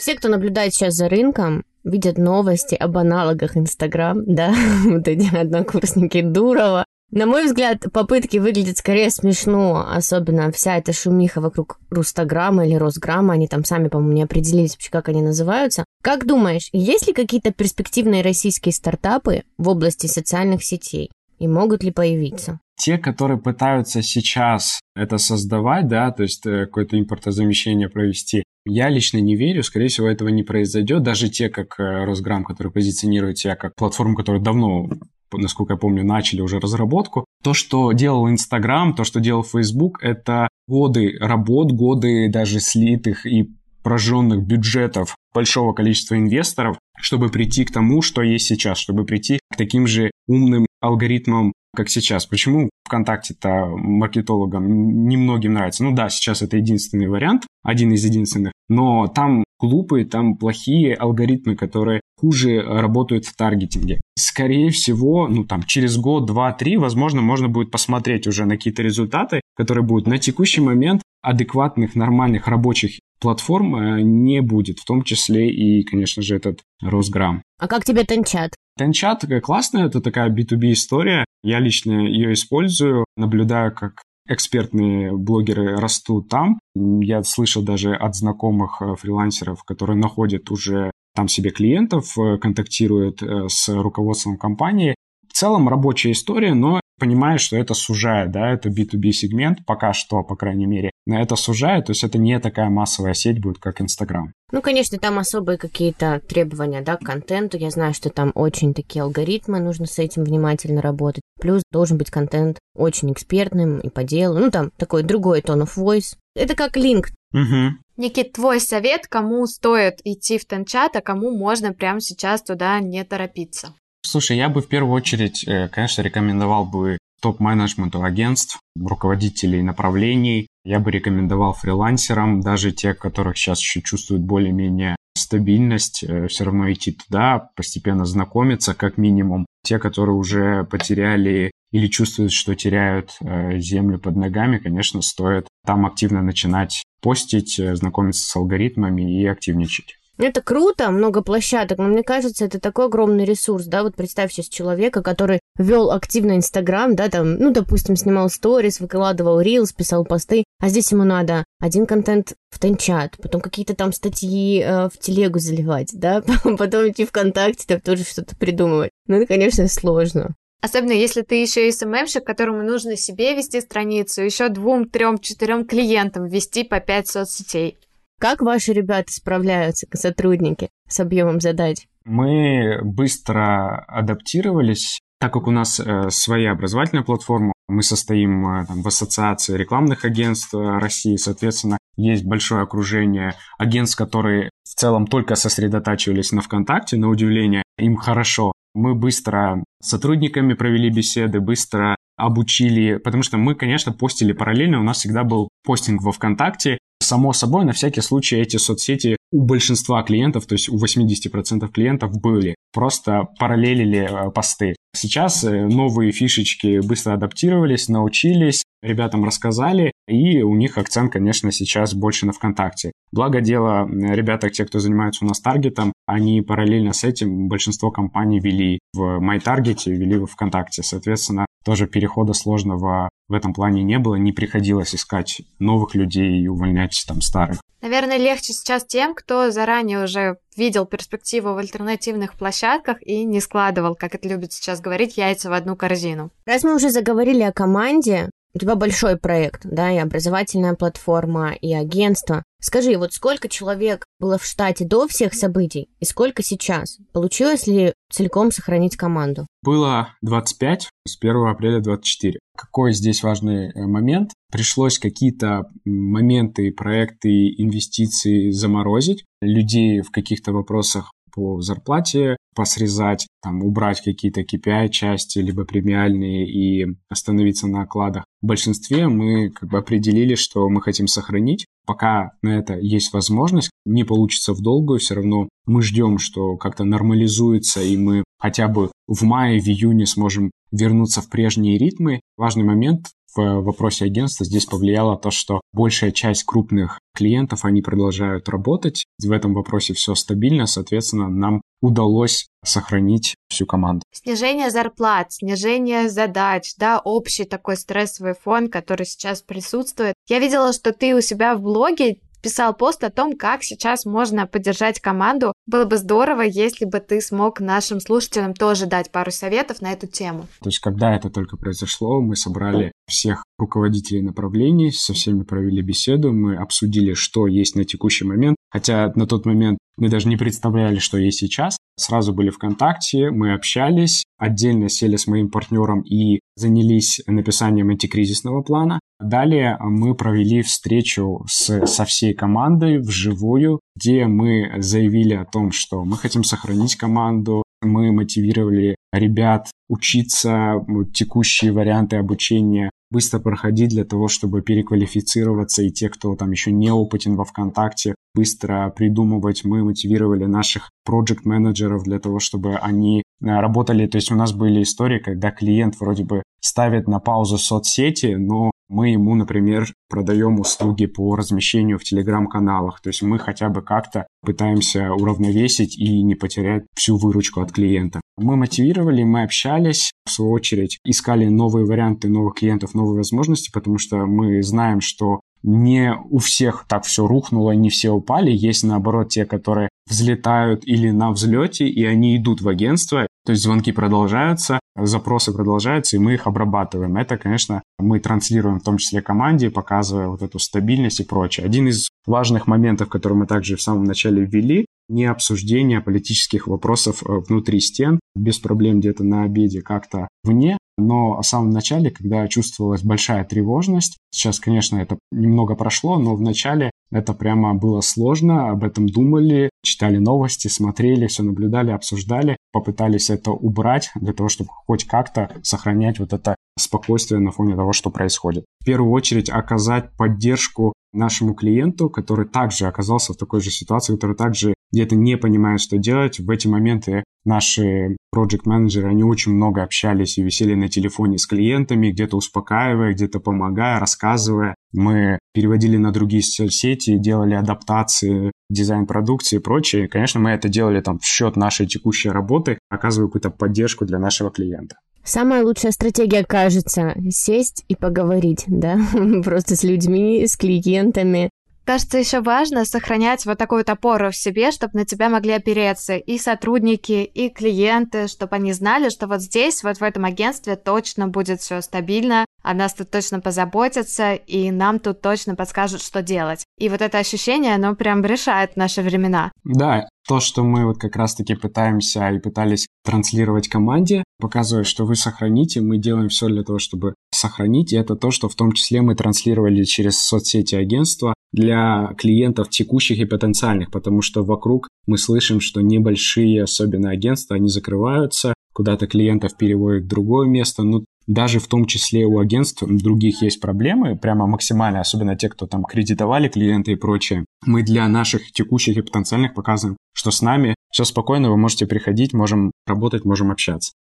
Все, 0.00 0.14
кто 0.14 0.28
наблюдает 0.28 0.72
сейчас 0.72 0.94
за 0.94 1.10
рынком, 1.10 1.62
видят 1.84 2.16
новости 2.16 2.74
об 2.74 2.96
аналогах 2.96 3.58
Инстаграм, 3.58 4.24
да, 4.26 4.54
вот 4.84 5.06
эти 5.06 5.36
однокурсники 5.36 6.22
Дурова. 6.22 6.86
На 7.10 7.26
мой 7.26 7.44
взгляд, 7.44 7.84
попытки 7.92 8.38
выглядят 8.38 8.78
скорее 8.78 9.10
смешно, 9.10 9.86
особенно 9.92 10.50
вся 10.52 10.78
эта 10.78 10.94
шумиха 10.94 11.42
вокруг 11.42 11.78
Рустаграма 11.90 12.66
или 12.66 12.76
Росграма, 12.76 13.34
они 13.34 13.46
там 13.46 13.62
сами, 13.62 13.88
по-моему, 13.88 14.14
не 14.14 14.22
определились 14.22 14.70
вообще, 14.70 14.90
как 14.90 15.10
они 15.10 15.20
называются. 15.20 15.84
Как 16.02 16.26
думаешь, 16.26 16.70
есть 16.72 17.06
ли 17.06 17.12
какие-то 17.12 17.52
перспективные 17.52 18.22
российские 18.22 18.72
стартапы 18.72 19.42
в 19.58 19.68
области 19.68 20.06
социальных 20.06 20.64
сетей? 20.64 21.10
И 21.38 21.46
могут 21.46 21.82
ли 21.82 21.90
появиться? 21.90 22.58
те, 22.80 22.96
которые 22.96 23.38
пытаются 23.38 24.02
сейчас 24.02 24.80
это 24.96 25.18
создавать, 25.18 25.86
да, 25.86 26.10
то 26.10 26.22
есть 26.22 26.46
э, 26.46 26.64
какое-то 26.64 26.98
импортозамещение 26.98 27.90
провести, 27.90 28.42
я 28.66 28.88
лично 28.88 29.18
не 29.18 29.36
верю, 29.36 29.62
скорее 29.62 29.88
всего, 29.88 30.08
этого 30.08 30.28
не 30.28 30.42
произойдет. 30.42 31.02
Даже 31.02 31.28
те, 31.28 31.48
как 31.48 31.78
э, 31.78 32.04
Росграм, 32.04 32.44
который 32.44 32.72
позиционирует 32.72 33.38
себя 33.38 33.56
как 33.56 33.74
платформу, 33.74 34.16
которая 34.16 34.42
давно 34.42 34.88
насколько 35.32 35.74
я 35.74 35.76
помню, 35.76 36.04
начали 36.04 36.40
уже 36.40 36.58
разработку. 36.58 37.24
То, 37.44 37.54
что 37.54 37.92
делал 37.92 38.28
Инстаграм, 38.28 38.94
то, 38.94 39.04
что 39.04 39.20
делал 39.20 39.44
Facebook, 39.44 40.02
это 40.02 40.48
годы 40.66 41.16
работ, 41.20 41.72
годы 41.72 42.28
даже 42.28 42.58
слитых 42.58 43.26
и 43.26 43.48
прожженных 43.82 44.42
бюджетов 44.46 45.16
большого 45.32 45.72
количества 45.72 46.16
инвесторов, 46.16 46.78
чтобы 46.98 47.28
прийти 47.28 47.64
к 47.64 47.72
тому, 47.72 48.02
что 48.02 48.22
есть 48.22 48.46
сейчас, 48.46 48.78
чтобы 48.78 49.04
прийти 49.04 49.38
к 49.50 49.56
таким 49.56 49.86
же 49.86 50.10
умным 50.26 50.66
алгоритмам, 50.80 51.52
как 51.74 51.88
сейчас. 51.88 52.26
Почему 52.26 52.70
ВКонтакте-то 52.84 53.66
маркетологам 53.76 55.06
немногим 55.08 55.54
нравится? 55.54 55.84
Ну 55.84 55.92
да, 55.92 56.08
сейчас 56.08 56.42
это 56.42 56.56
единственный 56.56 57.08
вариант, 57.08 57.46
один 57.62 57.92
из 57.92 58.04
единственных, 58.04 58.52
но 58.68 59.06
там 59.06 59.44
глупые, 59.60 60.04
там 60.04 60.36
плохие 60.36 60.94
алгоритмы, 60.94 61.56
которые 61.56 62.00
хуже 62.18 62.60
работают 62.60 63.24
в 63.24 63.34
таргетинге. 63.34 64.00
Скорее 64.18 64.70
всего, 64.70 65.28
ну 65.28 65.44
там 65.44 65.62
через 65.62 65.96
год, 65.96 66.26
два, 66.26 66.52
три, 66.52 66.76
возможно, 66.76 67.20
можно 67.20 67.48
будет 67.48 67.70
посмотреть 67.70 68.26
уже 68.26 68.44
на 68.44 68.56
какие-то 68.56 68.82
результаты, 68.82 69.40
которые 69.56 69.84
будут 69.84 70.06
на 70.06 70.18
текущий 70.18 70.60
момент 70.60 71.02
адекватных, 71.22 71.94
нормальных 71.94 72.46
рабочих 72.48 72.98
платформ 73.20 73.76
э, 73.76 74.02
не 74.02 74.40
будет, 74.40 74.78
в 74.78 74.84
том 74.84 75.02
числе 75.02 75.50
и, 75.50 75.82
конечно 75.84 76.22
же, 76.22 76.36
этот 76.36 76.60
Росграм. 76.80 77.42
А 77.58 77.68
как 77.68 77.84
тебе 77.84 78.04
Тенчат? 78.04 78.54
Тенчат 78.78 79.24
классная, 79.42 79.86
это 79.86 80.00
такая 80.00 80.30
B2B 80.30 80.72
история. 80.72 81.24
Я 81.42 81.60
лично 81.60 82.06
ее 82.06 82.32
использую, 82.32 83.04
наблюдаю, 83.16 83.74
как 83.74 84.02
экспертные 84.26 85.16
блогеры 85.16 85.76
растут 85.76 86.28
там. 86.28 86.58
Я 86.74 87.22
слышал 87.22 87.62
даже 87.62 87.94
от 87.94 88.14
знакомых 88.14 88.80
э, 88.80 88.94
фрилансеров, 88.96 89.64
которые 89.64 89.96
находят 89.96 90.50
уже 90.50 90.90
там 91.14 91.28
себе 91.28 91.50
клиентов, 91.50 92.16
э, 92.18 92.38
контактируют 92.38 93.22
с 93.22 93.68
руководством 93.68 94.36
компании. 94.36 94.94
В 95.28 95.32
целом 95.32 95.68
рабочая 95.68 96.12
история, 96.12 96.54
но 96.54 96.80
понимаешь, 96.98 97.40
что 97.40 97.56
это 97.56 97.74
сужает, 97.74 98.30
да, 98.30 98.50
это 98.50 98.68
B2B 98.68 99.10
сегмент, 99.12 99.64
пока 99.64 99.92
что, 99.92 100.22
по 100.22 100.36
крайней 100.36 100.66
мере, 100.66 100.89
на 101.06 101.22
это 101.22 101.36
сужает, 101.36 101.86
то 101.86 101.92
есть 101.92 102.04
это 102.04 102.18
не 102.18 102.38
такая 102.38 102.68
массовая 102.68 103.14
сеть 103.14 103.40
будет, 103.40 103.58
как 103.58 103.80
Инстаграм. 103.80 104.32
Ну, 104.52 104.62
конечно, 104.62 104.98
там 104.98 105.18
особые 105.18 105.58
какие-то 105.58 106.20
требования, 106.28 106.82
да, 106.82 106.96
к 106.96 107.00
контенту. 107.00 107.56
Я 107.56 107.70
знаю, 107.70 107.94
что 107.94 108.10
там 108.10 108.32
очень 108.34 108.74
такие 108.74 109.02
алгоритмы, 109.02 109.60
нужно 109.60 109.86
с 109.86 109.98
этим 109.98 110.24
внимательно 110.24 110.82
работать. 110.82 111.22
Плюс 111.40 111.62
должен 111.72 111.98
быть 111.98 112.10
контент 112.10 112.58
очень 112.76 113.12
экспертным 113.12 113.78
и 113.80 113.88
по 113.88 114.04
делу. 114.04 114.38
Ну, 114.38 114.50
там 114.50 114.70
такой 114.76 115.02
другой 115.02 115.40
tone 115.40 115.64
of 115.64 115.76
voice. 115.76 116.16
Это 116.34 116.54
как 116.54 116.76
линк. 116.76 117.08
Угу. 117.32 117.76
Никит, 117.96 118.32
твой 118.32 118.60
совет, 118.60 119.06
кому 119.06 119.46
стоит 119.46 120.00
идти 120.04 120.38
в 120.38 120.46
Тенчат, 120.46 120.96
а 120.96 121.00
кому 121.00 121.36
можно 121.36 121.72
прямо 121.72 122.00
сейчас 122.00 122.42
туда 122.42 122.80
не 122.80 123.04
торопиться? 123.04 123.74
Слушай, 124.02 124.38
я 124.38 124.48
бы 124.48 124.62
в 124.62 124.68
первую 124.68 124.94
очередь, 124.94 125.46
э, 125.46 125.68
конечно, 125.68 126.02
рекомендовал 126.02 126.64
бы 126.64 126.98
топ-менеджменту 127.20 128.02
агентств, 128.02 128.58
руководителей 128.74 129.62
направлений. 129.62 130.46
Я 130.64 130.78
бы 130.78 130.90
рекомендовал 130.90 131.54
фрилансерам, 131.54 132.40
даже 132.40 132.72
те, 132.72 132.92
которых 132.92 133.36
сейчас 133.36 133.60
еще 133.60 133.80
чувствуют 133.80 134.22
более-менее 134.22 134.96
стабильность, 135.16 136.04
э, 136.04 136.28
все 136.28 136.44
равно 136.44 136.70
идти 136.70 136.92
туда, 136.92 137.50
постепенно 137.56 138.04
знакомиться, 138.04 138.74
как 138.74 138.98
минимум. 138.98 139.46
Те, 139.64 139.78
которые 139.78 140.16
уже 140.16 140.64
потеряли 140.64 141.50
или 141.72 141.86
чувствуют, 141.86 142.32
что 142.32 142.54
теряют 142.54 143.16
э, 143.20 143.58
землю 143.58 143.98
под 143.98 144.16
ногами, 144.16 144.58
конечно, 144.58 145.02
стоит 145.02 145.48
там 145.64 145.86
активно 145.86 146.22
начинать 146.22 146.82
постить, 147.02 147.58
знакомиться 147.74 148.28
с 148.28 148.36
алгоритмами 148.36 149.20
и 149.22 149.26
активничать. 149.26 149.96
Это 150.18 150.42
круто, 150.42 150.90
много 150.90 151.22
площадок, 151.22 151.78
но 151.78 151.84
мне 151.84 152.02
кажется, 152.02 152.44
это 152.44 152.60
такой 152.60 152.86
огромный 152.86 153.24
ресурс, 153.24 153.64
да, 153.64 153.82
вот 153.82 153.96
представь 153.96 154.30
сейчас 154.32 154.48
человека, 154.48 155.02
который 155.02 155.39
вел 155.58 155.90
активно 155.90 156.36
Инстаграм, 156.36 156.94
да, 156.96 157.08
там, 157.08 157.34
ну, 157.34 157.50
допустим, 157.50 157.96
снимал 157.96 158.30
сторис, 158.30 158.80
выкладывал 158.80 159.40
рилс, 159.40 159.72
писал 159.72 160.04
посты, 160.04 160.44
а 160.60 160.68
здесь 160.68 160.90
ему 160.92 161.04
надо 161.04 161.44
один 161.60 161.86
контент 161.86 162.34
в 162.50 162.58
Тенчат, 162.58 163.16
потом 163.22 163.40
какие-то 163.40 163.74
там 163.74 163.92
статьи 163.92 164.62
э, 164.62 164.88
в 164.88 164.98
телегу 164.98 165.38
заливать, 165.38 165.90
да, 165.92 166.22
потом 166.58 166.88
идти 166.88 167.04
ВКонтакте, 167.04 167.66
там 167.66 167.80
тоже 167.80 168.04
что-то 168.04 168.36
придумывать. 168.36 168.90
Ну, 169.06 169.16
это, 169.16 169.26
конечно, 169.26 169.66
сложно. 169.68 170.34
Особенно 170.62 170.92
если 170.92 171.22
ты 171.22 171.40
еще 171.40 171.68
и 171.68 171.72
СММщик, 171.72 172.24
которому 172.24 172.62
нужно 172.62 172.96
себе 172.96 173.34
вести 173.34 173.60
страницу, 173.60 174.22
еще 174.22 174.50
двум, 174.50 174.88
трем, 174.88 175.18
четырем 175.18 175.64
клиентам 175.64 176.26
вести 176.26 176.64
по 176.64 176.80
пять 176.80 177.08
соцсетей. 177.08 177.78
Как 178.18 178.42
ваши 178.42 178.74
ребята 178.74 179.10
справляются, 179.10 179.86
сотрудники, 179.94 180.68
с 180.86 181.00
объемом 181.00 181.40
задач? 181.40 181.86
Мы 182.04 182.78
быстро 182.82 183.82
адаптировались, 183.88 185.00
так 185.20 185.32
как 185.32 185.46
у 185.46 185.50
нас 185.50 185.78
э, 185.78 186.08
своя 186.10 186.52
образовательная 186.52 187.04
платформа, 187.04 187.52
мы 187.68 187.82
состоим 187.82 188.46
э, 188.46 188.66
там, 188.66 188.82
в 188.82 188.88
ассоциации 188.88 189.56
рекламных 189.56 190.04
агентств 190.04 190.54
России, 190.54 191.16
соответственно, 191.16 191.78
есть 191.96 192.24
большое 192.24 192.62
окружение 192.62 193.34
агентств, 193.58 193.96
которые 193.96 194.50
в 194.64 194.74
целом 194.74 195.06
только 195.06 195.34
сосредотачивались 195.34 196.32
на 196.32 196.40
ВКонтакте, 196.40 196.96
на 196.96 197.08
удивление, 197.08 197.62
им 197.78 197.96
хорошо. 197.96 198.52
Мы 198.74 198.94
быстро 198.94 199.62
с 199.82 199.88
сотрудниками 199.88 200.54
провели 200.54 200.90
беседы, 200.90 201.40
быстро 201.40 201.96
обучили, 202.16 202.96
потому 202.96 203.22
что 203.22 203.36
мы, 203.36 203.54
конечно, 203.54 203.92
постили 203.92 204.32
параллельно, 204.32 204.80
у 204.80 204.84
нас 204.84 204.98
всегда 204.98 205.24
был 205.24 205.48
постинг 205.64 206.02
во 206.02 206.12
ВКонтакте, 206.12 206.78
Само 207.02 207.32
собой, 207.32 207.64
на 207.64 207.72
всякий 207.72 208.02
случай 208.02 208.36
эти 208.36 208.58
соцсети 208.58 209.16
у 209.32 209.42
большинства 209.42 210.02
клиентов, 210.02 210.44
то 210.46 210.54
есть 210.54 210.68
у 210.68 210.76
80% 210.76 211.66
клиентов 211.72 212.12
были, 212.20 212.54
просто 212.72 213.26
параллелили 213.38 214.00
э, 214.00 214.30
посты. 214.30 214.76
Сейчас 214.92 215.44
э, 215.44 215.66
новые 215.66 216.12
фишечки 216.12 216.80
быстро 216.80 217.14
адаптировались, 217.14 217.88
научились, 217.88 218.64
ребятам 218.82 219.24
рассказали, 219.24 219.92
и 220.06 220.42
у 220.42 220.54
них 220.56 220.78
акцент, 220.78 221.12
конечно, 221.12 221.52
сейчас 221.52 221.94
больше 221.94 222.26
на 222.26 222.32
ВКонтакте. 222.32 222.92
Благо 223.12 223.40
дело, 223.40 223.88
ребята, 223.88 224.50
те, 224.50 224.64
кто 224.64 224.78
занимается 224.78 225.24
у 225.24 225.28
нас 225.28 225.40
таргетом, 225.40 225.92
они 226.06 226.42
параллельно 226.42 226.92
с 226.92 227.04
этим 227.04 227.48
большинство 227.48 227.90
компаний 227.90 228.40
вели 228.40 228.78
в 228.94 229.20
MyTarget, 229.20 229.90
вели 229.90 230.16
в 230.16 230.26
ВКонтакте. 230.26 230.82
Соответственно, 230.82 231.46
тоже 231.64 231.86
перехода 231.86 232.32
сложного 232.32 233.08
в 233.28 233.34
этом 233.34 233.52
плане 233.52 233.82
не 233.82 233.98
было, 233.98 234.16
не 234.16 234.32
приходилось 234.32 234.94
искать 234.94 235.42
новых 235.58 235.94
людей 235.94 236.42
и 236.42 236.48
увольнять 236.48 237.04
там 237.06 237.20
старых. 237.20 237.60
Наверное, 237.82 238.18
легче 238.18 238.52
сейчас 238.52 238.84
тем, 238.84 239.14
кто 239.14 239.50
заранее 239.50 240.04
уже 240.04 240.36
видел 240.56 240.84
перспективу 240.84 241.54
в 241.54 241.58
альтернативных 241.58 242.34
площадках 242.34 242.98
и 243.00 243.24
не 243.24 243.40
складывал, 243.40 243.94
как 243.94 244.14
это 244.14 244.28
любят 244.28 244.52
сейчас 244.52 244.80
говорить, 244.80 245.16
яйца 245.16 245.48
в 245.48 245.54
одну 245.54 245.76
корзину. 245.76 246.30
Раз 246.44 246.62
мы 246.64 246.74
уже 246.74 246.90
заговорили 246.90 247.42
о 247.42 247.52
команде, 247.52 248.28
у 248.54 248.58
тебя 248.58 248.74
большой 248.74 249.16
проект, 249.16 249.62
да, 249.64 249.92
и 249.92 249.98
образовательная 249.98 250.74
платформа, 250.74 251.52
и 251.52 251.72
агентство. 251.72 252.42
Скажи, 252.60 252.96
вот 252.96 253.12
сколько 253.12 253.48
человек 253.48 254.04
было 254.18 254.38
в 254.38 254.44
штате 254.44 254.84
до 254.84 255.08
всех 255.08 255.34
событий 255.34 255.88
и 255.98 256.04
сколько 256.04 256.42
сейчас? 256.42 256.98
Получилось 257.12 257.66
ли 257.66 257.94
целиком 258.10 258.50
сохранить 258.50 258.96
команду? 258.96 259.46
Было 259.62 260.14
25 260.22 260.88
с 261.06 261.16
1 261.18 261.36
апреля 261.48 261.80
24. 261.80 262.38
Какой 262.56 262.92
здесь 262.92 263.22
важный 263.22 263.70
э, 263.70 263.86
момент? 263.86 264.32
Пришлось 264.52 264.98
какие-то 264.98 265.62
моменты, 265.84 266.72
проекты, 266.72 267.48
инвестиции 267.56 268.50
заморозить, 268.50 269.24
людей 269.40 270.02
в 270.02 270.10
каких-то 270.10 270.52
вопросах 270.52 271.10
по 271.32 271.60
зарплате 271.62 272.36
посрезать, 272.54 273.26
там, 273.42 273.62
убрать 273.62 274.02
какие-то 274.02 274.42
KPI-части, 274.42 275.38
либо 275.38 275.64
премиальные 275.64 276.48
и 276.50 276.86
остановиться 277.08 277.66
на 277.68 277.82
окладах. 277.82 278.24
В 278.42 278.46
большинстве 278.46 279.08
мы 279.08 279.50
как 279.50 279.68
бы 279.68 279.78
определили, 279.78 280.34
что 280.34 280.68
мы 280.68 280.82
хотим 280.82 281.06
сохранить. 281.06 281.66
Пока 281.86 282.32
на 282.42 282.58
это 282.58 282.78
есть 282.78 283.12
возможность, 283.12 283.70
не 283.84 284.04
получится 284.04 284.52
в 284.52 284.60
долгую, 284.60 284.98
все 284.98 285.14
равно 285.14 285.48
мы 285.66 285.82
ждем, 285.82 286.18
что 286.18 286.56
как-то 286.56 286.84
нормализуется, 286.84 287.82
и 287.82 287.96
мы 287.96 288.24
хотя 288.38 288.68
бы 288.68 288.90
в 289.06 289.22
мае, 289.22 289.60
в 289.60 289.66
июне 289.66 290.06
сможем 290.06 290.50
вернуться 290.70 291.20
в 291.20 291.28
прежние 291.28 291.78
ритмы. 291.78 292.20
Важный 292.36 292.64
момент 292.64 293.08
в 293.34 293.60
вопросе 293.60 294.06
агентства 294.06 294.44
здесь 294.44 294.66
повлияло 294.66 295.16
то, 295.16 295.30
что 295.30 295.60
большая 295.72 296.10
часть 296.10 296.44
крупных 296.44 296.98
клиентов, 297.14 297.64
они 297.64 297.82
продолжают 297.82 298.48
работать. 298.48 299.04
В 299.22 299.30
этом 299.30 299.54
вопросе 299.54 299.94
все 299.94 300.14
стабильно, 300.14 300.66
соответственно, 300.66 301.28
нам 301.28 301.62
удалось 301.80 302.48
сохранить 302.64 303.34
всю 303.48 303.66
команду. 303.66 304.02
Снижение 304.12 304.70
зарплат, 304.70 305.32
снижение 305.32 306.08
задач, 306.08 306.74
да, 306.76 307.00
общий 307.02 307.44
такой 307.44 307.76
стрессовый 307.76 308.34
фон, 308.34 308.68
который 308.68 309.06
сейчас 309.06 309.42
присутствует. 309.42 310.14
Я 310.28 310.38
видела, 310.38 310.72
что 310.72 310.92
ты 310.92 311.14
у 311.14 311.20
себя 311.20 311.54
в 311.54 311.62
блоге 311.62 312.20
писал 312.42 312.74
пост 312.74 313.04
о 313.04 313.10
том, 313.10 313.36
как 313.36 313.62
сейчас 313.62 314.04
можно 314.04 314.46
поддержать 314.46 315.00
команду. 315.00 315.52
Было 315.66 315.84
бы 315.84 315.96
здорово, 315.96 316.42
если 316.42 316.84
бы 316.84 317.00
ты 317.00 317.20
смог 317.20 317.60
нашим 317.60 318.00
слушателям 318.00 318.54
тоже 318.54 318.86
дать 318.86 319.10
пару 319.10 319.30
советов 319.30 319.80
на 319.80 319.92
эту 319.92 320.06
тему. 320.06 320.46
То 320.60 320.68
есть, 320.68 320.80
когда 320.80 321.14
это 321.14 321.30
только 321.30 321.56
произошло, 321.56 322.20
мы 322.20 322.36
собрали 322.36 322.92
всех 323.06 323.44
руководителей 323.58 324.22
направлений, 324.22 324.90
со 324.90 325.12
всеми 325.12 325.42
провели 325.42 325.82
беседу, 325.82 326.32
мы 326.32 326.56
обсудили, 326.56 327.14
что 327.14 327.46
есть 327.46 327.76
на 327.76 327.84
текущий 327.84 328.24
момент. 328.24 328.56
Хотя 328.70 329.12
на 329.14 329.26
тот 329.26 329.46
момент 329.46 329.78
мы 329.96 330.08
даже 330.08 330.28
не 330.28 330.36
представляли, 330.36 330.98
что 330.98 331.18
есть 331.18 331.38
сейчас. 331.38 331.76
Сразу 331.96 332.32
были 332.32 332.50
ВКонтакте, 332.50 333.30
мы 333.30 333.52
общались, 333.52 334.24
отдельно 334.38 334.88
сели 334.88 335.16
с 335.16 335.26
моим 335.26 335.50
партнером 335.50 336.00
и 336.00 336.40
занялись 336.56 337.20
написанием 337.26 337.90
антикризисного 337.90 338.62
плана. 338.62 339.00
Далее 339.20 339.76
мы 339.80 340.14
провели 340.14 340.62
встречу 340.62 341.44
с, 341.46 341.86
со 341.86 342.04
всей 342.06 342.32
командой 342.32 342.98
вживую, 342.98 343.80
где 343.94 344.26
мы 344.26 344.72
заявили 344.78 345.34
о 345.34 345.44
том, 345.44 345.72
что 345.72 346.04
мы 346.04 346.16
хотим 346.16 346.42
сохранить 346.42 346.96
команду, 346.96 347.62
мы 347.82 348.12
мотивировали 348.12 348.96
ребят 349.12 349.70
учиться, 349.88 350.84
текущие 351.12 351.72
варианты 351.72 352.16
обучения 352.16 352.90
быстро 353.10 353.40
проходить 353.40 353.90
для 353.90 354.04
того, 354.04 354.28
чтобы 354.28 354.62
переквалифицироваться, 354.62 355.82
и 355.82 355.90
те, 355.90 356.08
кто 356.08 356.36
там 356.36 356.52
еще 356.52 356.70
не 356.70 356.90
опытен 356.90 357.34
во 357.36 357.44
ВКонтакте, 357.44 358.14
быстро 358.34 358.92
придумывать. 358.96 359.64
Мы 359.64 359.82
мотивировали 359.82 360.44
наших 360.44 360.90
проект 361.04 361.44
менеджеров 361.44 362.04
для 362.04 362.20
того, 362.20 362.38
чтобы 362.38 362.76
они 362.76 363.22
э, 363.22 363.46
работали. 363.46 364.06
То 364.06 364.16
есть 364.16 364.30
у 364.30 364.36
нас 364.36 364.52
были 364.52 364.82
истории, 364.82 365.18
когда 365.18 365.50
клиент 365.50 365.98
вроде 365.98 366.24
бы 366.24 366.42
ставит 366.60 367.08
на 367.08 367.18
паузу 367.18 367.58
соцсети, 367.58 368.36
но 368.36 368.70
мы 368.90 369.10
ему, 369.10 369.36
например, 369.36 369.86
продаем 370.08 370.58
услуги 370.58 371.06
по 371.06 371.36
размещению 371.36 371.98
в 371.98 372.02
телеграм-каналах. 372.02 373.00
То 373.00 373.08
есть 373.08 373.22
мы 373.22 373.38
хотя 373.38 373.68
бы 373.68 373.82
как-то 373.82 374.26
пытаемся 374.42 375.12
уравновесить 375.12 375.96
и 375.96 376.22
не 376.22 376.34
потерять 376.34 376.84
всю 376.94 377.16
выручку 377.16 377.60
от 377.60 377.70
клиента. 377.70 378.20
Мы 378.36 378.56
мотивировали, 378.56 379.22
мы 379.22 379.44
общались, 379.44 380.10
в 380.26 380.30
свою 380.30 380.50
очередь 380.50 380.98
искали 381.04 381.46
новые 381.46 381.86
варианты 381.86 382.28
новых 382.28 382.54
клиентов, 382.56 382.94
новые 382.94 383.18
возможности, 383.18 383.70
потому 383.72 383.98
что 383.98 384.26
мы 384.26 384.60
знаем, 384.62 385.00
что 385.00 385.40
не 385.62 386.14
у 386.30 386.38
всех 386.38 386.84
так 386.88 387.04
все 387.04 387.26
рухнуло, 387.26 387.72
не 387.72 387.90
все 387.90 388.10
упали. 388.10 388.50
Есть, 388.50 388.84
наоборот, 388.84 389.28
те, 389.28 389.44
которые 389.44 389.88
взлетают 390.08 390.86
или 390.86 391.10
на 391.10 391.30
взлете, 391.30 391.86
и 391.86 392.04
они 392.04 392.36
идут 392.36 392.60
в 392.60 392.68
агентство. 392.68 393.26
То 393.44 393.52
есть 393.52 393.62
звонки 393.62 393.92
продолжаются, 393.92 394.80
запросы 394.96 395.52
продолжаются, 395.52 396.16
и 396.16 396.18
мы 396.18 396.34
их 396.34 396.46
обрабатываем. 396.46 397.16
Это, 397.16 397.38
конечно, 397.38 397.82
мы 397.98 398.20
транслируем 398.20 398.80
в 398.80 398.84
том 398.84 398.98
числе 398.98 399.22
команде, 399.22 399.70
показывая 399.70 400.28
вот 400.28 400.42
эту 400.42 400.58
стабильность 400.58 401.20
и 401.20 401.24
прочее. 401.24 401.64
Один 401.64 401.88
из 401.88 402.08
важных 402.26 402.66
моментов, 402.66 403.08
который 403.08 403.34
мы 403.34 403.46
также 403.46 403.76
в 403.76 403.82
самом 403.82 404.04
начале 404.04 404.44
ввели, 404.44 404.86
не 405.10 405.24
обсуждение 405.24 406.00
политических 406.00 406.66
вопросов 406.66 407.22
э, 407.22 407.40
внутри 407.48 407.80
стен, 407.80 408.20
без 408.34 408.58
проблем 408.58 409.00
где-то 409.00 409.24
на 409.24 409.42
обеде, 409.42 409.82
как-то 409.82 410.28
вне, 410.44 410.78
но 410.96 411.40
в 411.40 411.46
самом 411.46 411.70
начале, 411.70 412.10
когда 412.10 412.46
чувствовалась 412.46 413.02
большая 413.02 413.44
тревожность, 413.44 414.18
сейчас, 414.30 414.60
конечно, 414.60 414.98
это 414.98 415.18
немного 415.32 415.74
прошло, 415.74 416.18
но 416.18 416.36
в 416.36 416.40
начале 416.40 416.90
это 417.10 417.32
прямо 417.32 417.74
было 417.74 418.00
сложно, 418.02 418.70
об 418.70 418.84
этом 418.84 419.08
думали, 419.08 419.70
читали 419.82 420.18
новости, 420.18 420.68
смотрели, 420.68 421.26
все 421.26 421.42
наблюдали, 421.42 421.90
обсуждали, 421.90 422.56
попытались 422.72 423.30
это 423.30 423.50
убрать 423.50 424.10
для 424.14 424.32
того, 424.32 424.48
чтобы 424.48 424.70
хоть 424.86 425.04
как-то 425.04 425.50
сохранять 425.62 426.20
вот 426.20 426.32
это 426.32 426.54
спокойствие 426.78 427.40
на 427.40 427.50
фоне 427.50 427.74
того, 427.74 427.92
что 427.92 428.10
происходит. 428.10 428.64
В 428.80 428.84
первую 428.84 429.12
очередь 429.12 429.50
оказать 429.50 430.12
поддержку 430.16 430.92
нашему 431.12 431.54
клиенту, 431.54 432.08
который 432.08 432.46
также 432.46 432.86
оказался 432.86 433.32
в 433.32 433.36
такой 433.36 433.60
же 433.60 433.70
ситуации, 433.70 434.14
который 434.14 434.36
также 434.36 434.74
где-то 434.92 435.16
не 435.16 435.36
понимает, 435.36 435.80
что 435.80 435.98
делать. 435.98 436.40
В 436.40 436.50
эти 436.50 436.66
моменты 436.66 437.24
наши 437.44 438.16
project 438.34 438.62
менеджеры 438.64 439.08
они 439.08 439.22
очень 439.22 439.52
много 439.52 439.82
общались 439.82 440.38
и 440.38 440.42
висели 440.42 440.74
на 440.74 440.88
телефоне 440.88 441.38
с 441.38 441.46
клиентами, 441.46 442.10
где-то 442.10 442.36
успокаивая, 442.36 443.12
где-то 443.12 443.40
помогая, 443.40 443.98
рассказывая. 443.98 444.74
Мы 444.92 445.38
переводили 445.54 445.96
на 445.96 446.12
другие 446.12 446.42
соцсети, 446.42 447.18
делали 447.18 447.54
адаптации, 447.54 448.52
дизайн 448.68 449.06
продукции 449.06 449.56
и 449.56 449.60
прочее. 449.60 450.08
конечно, 450.08 450.40
мы 450.40 450.50
это 450.50 450.68
делали 450.68 451.00
там 451.00 451.18
в 451.18 451.24
счет 451.24 451.56
нашей 451.56 451.86
текущей 451.86 452.30
работы, 452.30 452.78
оказывая 452.88 453.28
какую-то 453.28 453.50
поддержку 453.50 454.04
для 454.04 454.18
нашего 454.18 454.50
клиента. 454.50 454.96
Самая 455.24 455.64
лучшая 455.64 455.92
стратегия, 455.92 456.44
кажется, 456.44 457.14
сесть 457.30 457.84
и 457.88 457.94
поговорить, 457.94 458.64
да, 458.66 458.98
просто 459.44 459.76
с 459.76 459.82
людьми, 459.82 460.46
с 460.46 460.56
клиентами, 460.56 461.50
Кажется, 461.90 462.18
еще 462.18 462.40
важно 462.40 462.84
сохранять 462.84 463.44
вот 463.46 463.58
такую 463.58 463.84
опору 463.84 464.30
в 464.30 464.36
себе, 464.36 464.70
чтобы 464.70 465.00
на 465.00 465.04
тебя 465.04 465.28
могли 465.28 465.54
опереться 465.54 466.16
и 466.16 466.38
сотрудники, 466.38 467.24
и 467.24 467.48
клиенты, 467.48 468.28
чтобы 468.28 468.54
они 468.54 468.72
знали, 468.72 469.08
что 469.08 469.26
вот 469.26 469.40
здесь, 469.40 469.82
вот 469.82 469.96
в 469.96 470.02
этом 470.02 470.24
агентстве 470.24 470.76
точно 470.76 471.26
будет 471.26 471.60
все 471.60 471.80
стабильно, 471.80 472.44
о 472.62 472.74
нас 472.74 472.94
тут 472.94 473.10
точно 473.10 473.40
позаботятся, 473.40 474.34
и 474.34 474.70
нам 474.70 475.00
тут 475.00 475.20
точно 475.20 475.56
подскажут, 475.56 476.00
что 476.00 476.22
делать. 476.22 476.64
И 476.78 476.88
вот 476.88 477.00
это 477.00 477.18
ощущение, 477.18 477.74
оно 477.74 477.96
прям 477.96 478.24
решает 478.24 478.76
наши 478.76 479.02
времена. 479.02 479.50
Да, 479.64 480.06
то, 480.28 480.38
что 480.38 480.62
мы 480.62 480.86
вот 480.86 480.98
как 480.98 481.16
раз-таки 481.16 481.56
пытаемся 481.56 482.28
и 482.28 482.38
пытались 482.38 482.86
транслировать 483.04 483.68
команде, 483.68 484.22
показывает, 484.40 484.86
что 484.86 485.04
вы 485.04 485.14
сохраните, 485.14 485.80
мы 485.80 485.98
делаем 485.98 486.28
все 486.28 486.48
для 486.48 486.64
того, 486.64 486.80
чтобы 486.80 487.14
сохранить, 487.32 487.92
и 487.92 487.96
это 487.96 488.16
то, 488.16 488.32
что 488.32 488.48
в 488.48 488.56
том 488.56 488.72
числе 488.72 489.02
мы 489.02 489.14
транслировали 489.14 489.84
через 489.84 490.18
соцсети 490.18 490.74
агентства 490.74 491.34
для 491.52 492.14
клиентов 492.18 492.70
текущих 492.70 493.18
и 493.18 493.24
потенциальных, 493.24 493.90
потому 493.90 494.22
что 494.22 494.42
вокруг 494.42 494.88
мы 495.06 495.18
слышим, 495.18 495.60
что 495.60 495.80
небольшие, 495.80 496.64
особенно 496.64 497.10
агентства, 497.10 497.56
они 497.56 497.68
закрываются, 497.68 498.54
куда-то 498.72 499.06
клиентов 499.06 499.56
переводят 499.56 500.04
в 500.04 500.08
другое 500.08 500.48
место, 500.48 500.82
ну, 500.82 501.04
даже 501.26 501.60
в 501.60 501.68
том 501.68 501.86
числе 501.86 502.24
у 502.24 502.40
агентств 502.40 502.82
других 502.82 503.42
есть 503.42 503.60
проблемы, 503.60 504.16
прямо 504.16 504.46
максимально, 504.46 505.00
особенно 505.00 505.36
те, 505.36 505.48
кто 505.48 505.66
там 505.66 505.84
кредитовали 505.84 506.48
клиенты 506.48 506.92
и 506.92 506.96
прочее. 506.96 507.44
Мы 507.64 507.82
для 507.82 508.08
наших 508.08 508.50
текущих 508.50 508.96
и 508.96 509.02
потенциальных 509.02 509.54
показываем, 509.54 509.96
что 510.12 510.30
с 510.30 510.42
нами 510.42 510.74
все 510.90 511.04
спокойно, 511.04 511.50
вы 511.50 511.56
можете 511.56 511.86
приходить, 511.86 512.32
можем 512.32 512.72
работать, 512.86 513.24
можем 513.24 513.52
общаться. 513.52 513.92